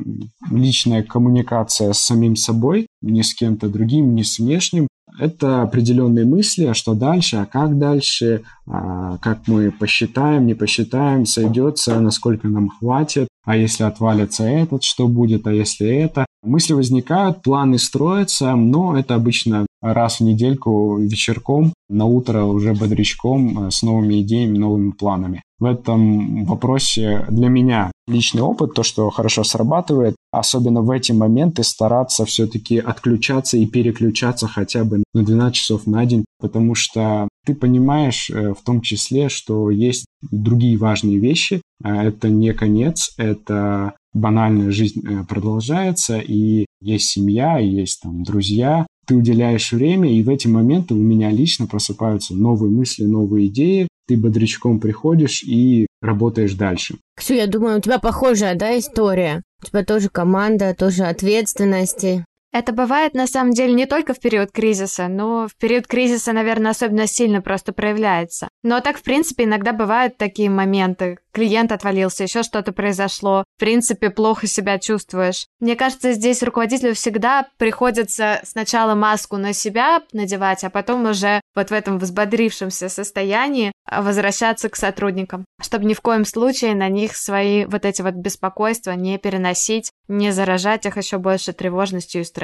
личная 0.48 1.02
коммуникация 1.02 1.92
с 1.92 1.98
самим 1.98 2.36
собой, 2.36 2.86
не 3.02 3.24
с 3.24 3.34
кем-то 3.34 3.68
другим, 3.68 4.14
не 4.14 4.22
с 4.22 4.38
внешним. 4.38 4.86
Это 5.18 5.62
определенные 5.62 6.24
мысли, 6.24 6.64
а 6.64 6.74
что 6.74 6.94
дальше, 6.94 7.36
а 7.36 7.46
как 7.46 7.78
дальше, 7.78 8.42
а 8.66 9.18
как 9.18 9.46
мы 9.46 9.70
посчитаем, 9.70 10.46
не 10.46 10.54
посчитаем, 10.54 11.24
сойдется, 11.24 12.00
насколько 12.00 12.48
нам 12.48 12.68
хватит, 12.68 13.28
а 13.44 13.56
если 13.56 13.84
отвалится 13.84 14.44
этот, 14.44 14.82
что 14.82 15.06
будет, 15.06 15.46
а 15.46 15.52
если 15.52 15.88
это. 15.88 16.26
Мысли 16.42 16.72
возникают, 16.72 17.42
планы 17.42 17.78
строятся, 17.78 18.54
но 18.54 18.98
это 18.98 19.14
обычно 19.14 19.66
раз 19.80 20.18
в 20.18 20.24
недельку 20.24 20.98
вечерком, 20.98 21.72
на 21.88 22.06
утро 22.06 22.44
уже 22.44 22.74
бодрячком, 22.74 23.66
э, 23.66 23.70
с 23.70 23.82
новыми 23.82 24.22
идеями, 24.22 24.58
новыми 24.58 24.90
планами. 24.90 25.42
В 25.60 25.66
этом 25.66 26.44
вопросе 26.44 27.26
для 27.30 27.48
меня 27.48 27.92
личный 28.08 28.42
опыт, 28.42 28.74
то, 28.74 28.82
что 28.82 29.08
хорошо 29.10 29.44
срабатывает, 29.44 30.16
особенно 30.32 30.82
в 30.82 30.90
эти 30.90 31.12
моменты 31.12 31.62
стараться 31.62 32.24
все-таки 32.24 32.78
отключаться 32.78 33.56
и 33.56 33.66
переключаться 33.66 34.48
хотя 34.48 34.84
бы 34.84 35.04
на 35.14 35.24
12 35.24 35.54
часов 35.54 35.86
на 35.86 36.04
день, 36.04 36.24
потому 36.40 36.74
что 36.74 37.28
ты 37.46 37.54
понимаешь 37.54 38.30
э, 38.30 38.52
в 38.52 38.62
том 38.64 38.80
числе, 38.80 39.28
что 39.28 39.70
есть 39.70 40.06
другие 40.30 40.76
важные 40.76 41.18
вещи. 41.18 41.62
Э, 41.84 42.08
это 42.08 42.28
не 42.28 42.52
конец, 42.52 43.14
это 43.16 43.94
банальная 44.12 44.70
жизнь 44.70 45.02
продолжается, 45.28 46.18
и 46.18 46.66
есть 46.80 47.10
семья, 47.10 47.58
есть 47.58 48.00
там 48.02 48.22
друзья, 48.22 48.86
ты 49.06 49.14
уделяешь 49.14 49.72
время, 49.72 50.12
и 50.12 50.22
в 50.22 50.28
эти 50.28 50.46
моменты 50.46 50.94
у 50.94 50.98
меня 50.98 51.30
лично 51.30 51.66
просыпаются 51.66 52.34
новые 52.34 52.70
мысли, 52.70 53.04
новые 53.04 53.48
идеи, 53.48 53.88
ты 54.06 54.16
бодрячком 54.16 54.80
приходишь 54.80 55.42
и 55.42 55.86
работаешь 56.00 56.54
дальше. 56.54 56.96
Ксю, 57.16 57.34
я 57.34 57.46
думаю, 57.46 57.78
у 57.78 57.80
тебя 57.80 57.98
похожая, 57.98 58.54
да, 58.54 58.78
история? 58.78 59.42
У 59.62 59.66
тебя 59.66 59.84
тоже 59.84 60.08
команда, 60.08 60.74
тоже 60.78 61.04
ответственности. 61.04 62.24
Это 62.54 62.72
бывает 62.72 63.14
на 63.14 63.26
самом 63.26 63.52
деле 63.52 63.72
не 63.72 63.84
только 63.84 64.14
в 64.14 64.20
период 64.20 64.52
кризиса, 64.52 65.08
но 65.08 65.48
в 65.48 65.56
период 65.56 65.88
кризиса, 65.88 66.32
наверное, 66.32 66.70
особенно 66.70 67.08
сильно 67.08 67.42
просто 67.42 67.72
проявляется. 67.72 68.46
Но 68.62 68.78
так, 68.80 68.96
в 68.98 69.02
принципе, 69.02 69.42
иногда 69.42 69.72
бывают 69.72 70.18
такие 70.18 70.48
моменты. 70.48 71.18
Клиент 71.32 71.72
отвалился, 71.72 72.22
еще 72.22 72.44
что-то 72.44 72.70
произошло. 72.70 73.42
В 73.56 73.58
принципе, 73.58 74.08
плохо 74.10 74.46
себя 74.46 74.78
чувствуешь. 74.78 75.46
Мне 75.58 75.74
кажется, 75.74 76.12
здесь 76.12 76.44
руководителю 76.44 76.94
всегда 76.94 77.48
приходится 77.58 78.40
сначала 78.44 78.94
маску 78.94 79.36
на 79.36 79.52
себя 79.52 80.02
надевать, 80.12 80.62
а 80.62 80.70
потом 80.70 81.06
уже 81.06 81.40
вот 81.56 81.70
в 81.70 81.72
этом 81.72 81.98
взбодрившемся 81.98 82.88
состоянии 82.88 83.72
возвращаться 83.90 84.68
к 84.68 84.76
сотрудникам, 84.76 85.44
чтобы 85.60 85.86
ни 85.86 85.94
в 85.94 86.00
коем 86.00 86.24
случае 86.24 86.76
на 86.76 86.88
них 86.88 87.16
свои 87.16 87.64
вот 87.64 87.84
эти 87.84 88.00
вот 88.00 88.14
беспокойства 88.14 88.92
не 88.92 89.18
переносить, 89.18 89.90
не 90.06 90.30
заражать 90.30 90.86
их 90.86 90.96
еще 90.96 91.18
больше 91.18 91.52
тревожностью 91.52 92.20
и 92.20 92.24
стрессом. 92.24 92.43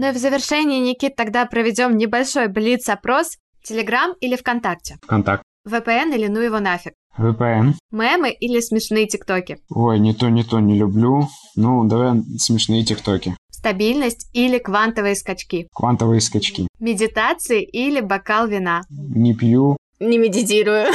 Ну 0.00 0.08
и 0.08 0.12
в 0.12 0.16
завершении, 0.16 0.78
Никит, 0.78 1.16
тогда 1.16 1.44
проведем 1.46 1.96
небольшой 1.96 2.46
блиц-опрос. 2.46 3.36
Телеграм 3.64 4.14
или 4.20 4.36
ВКонтакте? 4.36 4.96
ВКонтакте. 5.02 5.42
VPN 5.68 6.14
или 6.14 6.28
ну 6.28 6.38
его 6.38 6.60
нафиг? 6.60 6.92
VPN. 7.18 7.74
Мемы 7.90 8.30
или 8.30 8.60
смешные 8.60 9.08
тиктоки? 9.08 9.58
Ой, 9.70 9.98
не 9.98 10.14
то, 10.14 10.28
не 10.28 10.44
то 10.44 10.60
не 10.60 10.78
люблю. 10.78 11.26
Ну, 11.56 11.84
давай 11.88 12.22
смешные 12.38 12.84
тиктоки. 12.84 13.36
Стабильность 13.50 14.30
или 14.34 14.58
квантовые 14.58 15.16
скачки? 15.16 15.66
Квантовые 15.74 16.20
скачки. 16.20 16.68
Медитации 16.78 17.64
или 17.64 18.00
бокал 18.00 18.46
вина? 18.46 18.82
Не 18.88 19.34
пью. 19.34 19.76
Не 19.98 20.16
медитирую. 20.18 20.86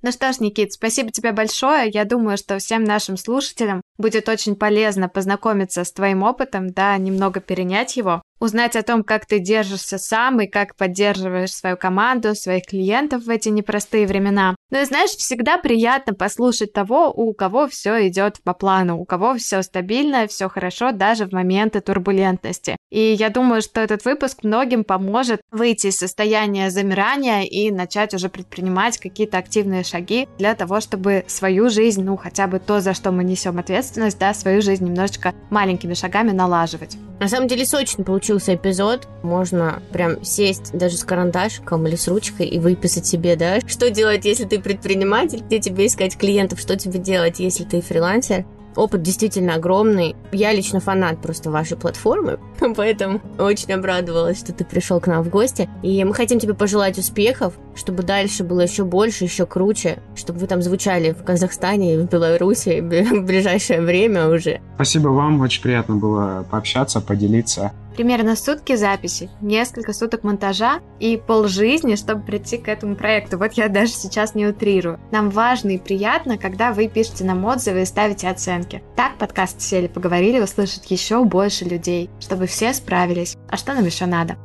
Ну 0.00 0.12
что 0.12 0.32
ж, 0.32 0.38
Никит, 0.38 0.72
спасибо 0.72 1.10
тебе 1.10 1.32
большое. 1.32 1.90
Я 1.90 2.04
думаю, 2.04 2.36
что 2.36 2.58
всем 2.58 2.84
нашим 2.84 3.16
слушателям 3.16 3.82
будет 3.96 4.28
очень 4.28 4.54
полезно 4.54 5.08
познакомиться 5.08 5.82
с 5.82 5.92
твоим 5.92 6.22
опытом, 6.22 6.70
да, 6.70 6.96
немного 6.96 7.40
перенять 7.40 7.96
его 7.96 8.22
узнать 8.40 8.76
о 8.76 8.82
том, 8.82 9.02
как 9.02 9.26
ты 9.26 9.38
держишься 9.38 9.98
сам 9.98 10.40
и 10.40 10.46
как 10.46 10.76
поддерживаешь 10.76 11.54
свою 11.54 11.76
команду, 11.76 12.34
своих 12.34 12.66
клиентов 12.66 13.24
в 13.24 13.30
эти 13.30 13.48
непростые 13.48 14.06
времена. 14.06 14.54
Ну 14.70 14.80
и 14.80 14.84
знаешь, 14.84 15.10
всегда 15.10 15.58
приятно 15.58 16.14
послушать 16.14 16.72
того, 16.72 17.10
у 17.10 17.32
кого 17.32 17.68
все 17.68 18.08
идет 18.08 18.42
по 18.42 18.54
плану, 18.54 18.98
у 18.98 19.04
кого 19.04 19.34
все 19.36 19.62
стабильно, 19.62 20.26
все 20.26 20.48
хорошо 20.48 20.92
даже 20.92 21.26
в 21.26 21.32
моменты 21.32 21.80
турбулентности. 21.80 22.76
И 22.90 23.12
я 23.12 23.30
думаю, 23.30 23.62
что 23.62 23.80
этот 23.80 24.04
выпуск 24.04 24.44
многим 24.44 24.84
поможет 24.84 25.40
выйти 25.50 25.88
из 25.88 25.96
состояния 25.96 26.70
замирания 26.70 27.42
и 27.42 27.70
начать 27.70 28.14
уже 28.14 28.28
предпринимать 28.28 28.98
какие-то 28.98 29.38
активные 29.38 29.84
шаги 29.84 30.28
для 30.38 30.54
того, 30.54 30.80
чтобы 30.80 31.24
свою 31.26 31.70
жизнь, 31.70 32.02
ну 32.02 32.16
хотя 32.16 32.46
бы 32.46 32.58
то, 32.58 32.80
за 32.80 32.94
что 32.94 33.10
мы 33.10 33.24
несем 33.24 33.58
ответственность, 33.58 34.18
да, 34.18 34.34
свою 34.34 34.62
жизнь 34.62 34.84
немножечко 34.84 35.34
маленькими 35.50 35.94
шагами 35.94 36.30
налаживать. 36.30 36.96
На 37.20 37.28
самом 37.28 37.48
деле 37.48 37.66
сочный 37.66 38.04
получился 38.04 38.54
эпизод. 38.54 39.08
Можно 39.22 39.82
прям 39.92 40.22
сесть 40.24 40.72
даже 40.72 40.96
с 40.96 41.04
карандашиком 41.04 41.86
или 41.86 41.96
с 41.96 42.06
ручкой 42.06 42.46
и 42.46 42.58
выписать 42.58 43.06
себе, 43.06 43.36
да, 43.36 43.60
что 43.66 43.90
делать, 43.90 44.24
если 44.24 44.44
ты 44.44 44.60
предприниматель, 44.60 45.40
где 45.40 45.58
тебе 45.58 45.86
искать 45.86 46.16
клиентов, 46.16 46.60
что 46.60 46.76
тебе 46.76 46.98
делать, 46.98 47.40
если 47.40 47.64
ты 47.64 47.80
фрилансер. 47.80 48.44
Опыт 48.78 49.02
действительно 49.02 49.56
огромный. 49.56 50.14
Я 50.30 50.52
лично 50.52 50.78
фанат 50.78 51.20
просто 51.20 51.50
вашей 51.50 51.76
платформы, 51.76 52.38
поэтому 52.76 53.20
очень 53.36 53.72
обрадовалась, 53.72 54.38
что 54.38 54.52
ты 54.52 54.64
пришел 54.64 55.00
к 55.00 55.08
нам 55.08 55.24
в 55.24 55.30
гости. 55.30 55.68
И 55.82 56.04
мы 56.04 56.14
хотим 56.14 56.38
тебе 56.38 56.54
пожелать 56.54 56.96
успехов, 56.96 57.54
чтобы 57.74 58.04
дальше 58.04 58.44
было 58.44 58.60
еще 58.60 58.84
больше, 58.84 59.24
еще 59.24 59.46
круче, 59.46 59.98
чтобы 60.14 60.38
вы 60.38 60.46
там 60.46 60.62
звучали 60.62 61.10
в 61.10 61.24
Казахстане 61.24 61.94
и 61.94 61.98
в 61.98 62.08
Беларуси 62.08 62.78
в 63.20 63.24
ближайшее 63.24 63.80
время 63.80 64.28
уже. 64.28 64.60
Спасибо 64.76 65.08
вам, 65.08 65.40
очень 65.40 65.60
приятно 65.60 65.96
было 65.96 66.46
пообщаться, 66.48 67.00
поделиться 67.00 67.72
примерно 67.98 68.36
сутки 68.36 68.76
записи, 68.76 69.28
несколько 69.40 69.92
суток 69.92 70.22
монтажа 70.22 70.78
и 71.00 71.16
полжизни, 71.16 71.96
чтобы 71.96 72.22
прийти 72.22 72.56
к 72.56 72.68
этому 72.68 72.94
проекту. 72.94 73.38
Вот 73.38 73.54
я 73.54 73.68
даже 73.68 73.90
сейчас 73.90 74.36
не 74.36 74.46
утрирую. 74.46 75.00
Нам 75.10 75.30
важно 75.30 75.70
и 75.70 75.78
приятно, 75.78 76.38
когда 76.38 76.72
вы 76.72 76.86
пишете 76.86 77.24
нам 77.24 77.44
отзывы 77.44 77.82
и 77.82 77.84
ставите 77.84 78.28
оценки. 78.28 78.84
Так 78.94 79.18
подкаст 79.18 79.60
«Сели 79.60 79.88
поговорили» 79.88 80.38
услышат 80.38 80.84
еще 80.84 81.24
больше 81.24 81.64
людей, 81.64 82.08
чтобы 82.20 82.46
все 82.46 82.72
справились. 82.72 83.36
А 83.48 83.56
что 83.56 83.74
нам 83.74 83.84
еще 83.84 84.06
надо? 84.06 84.36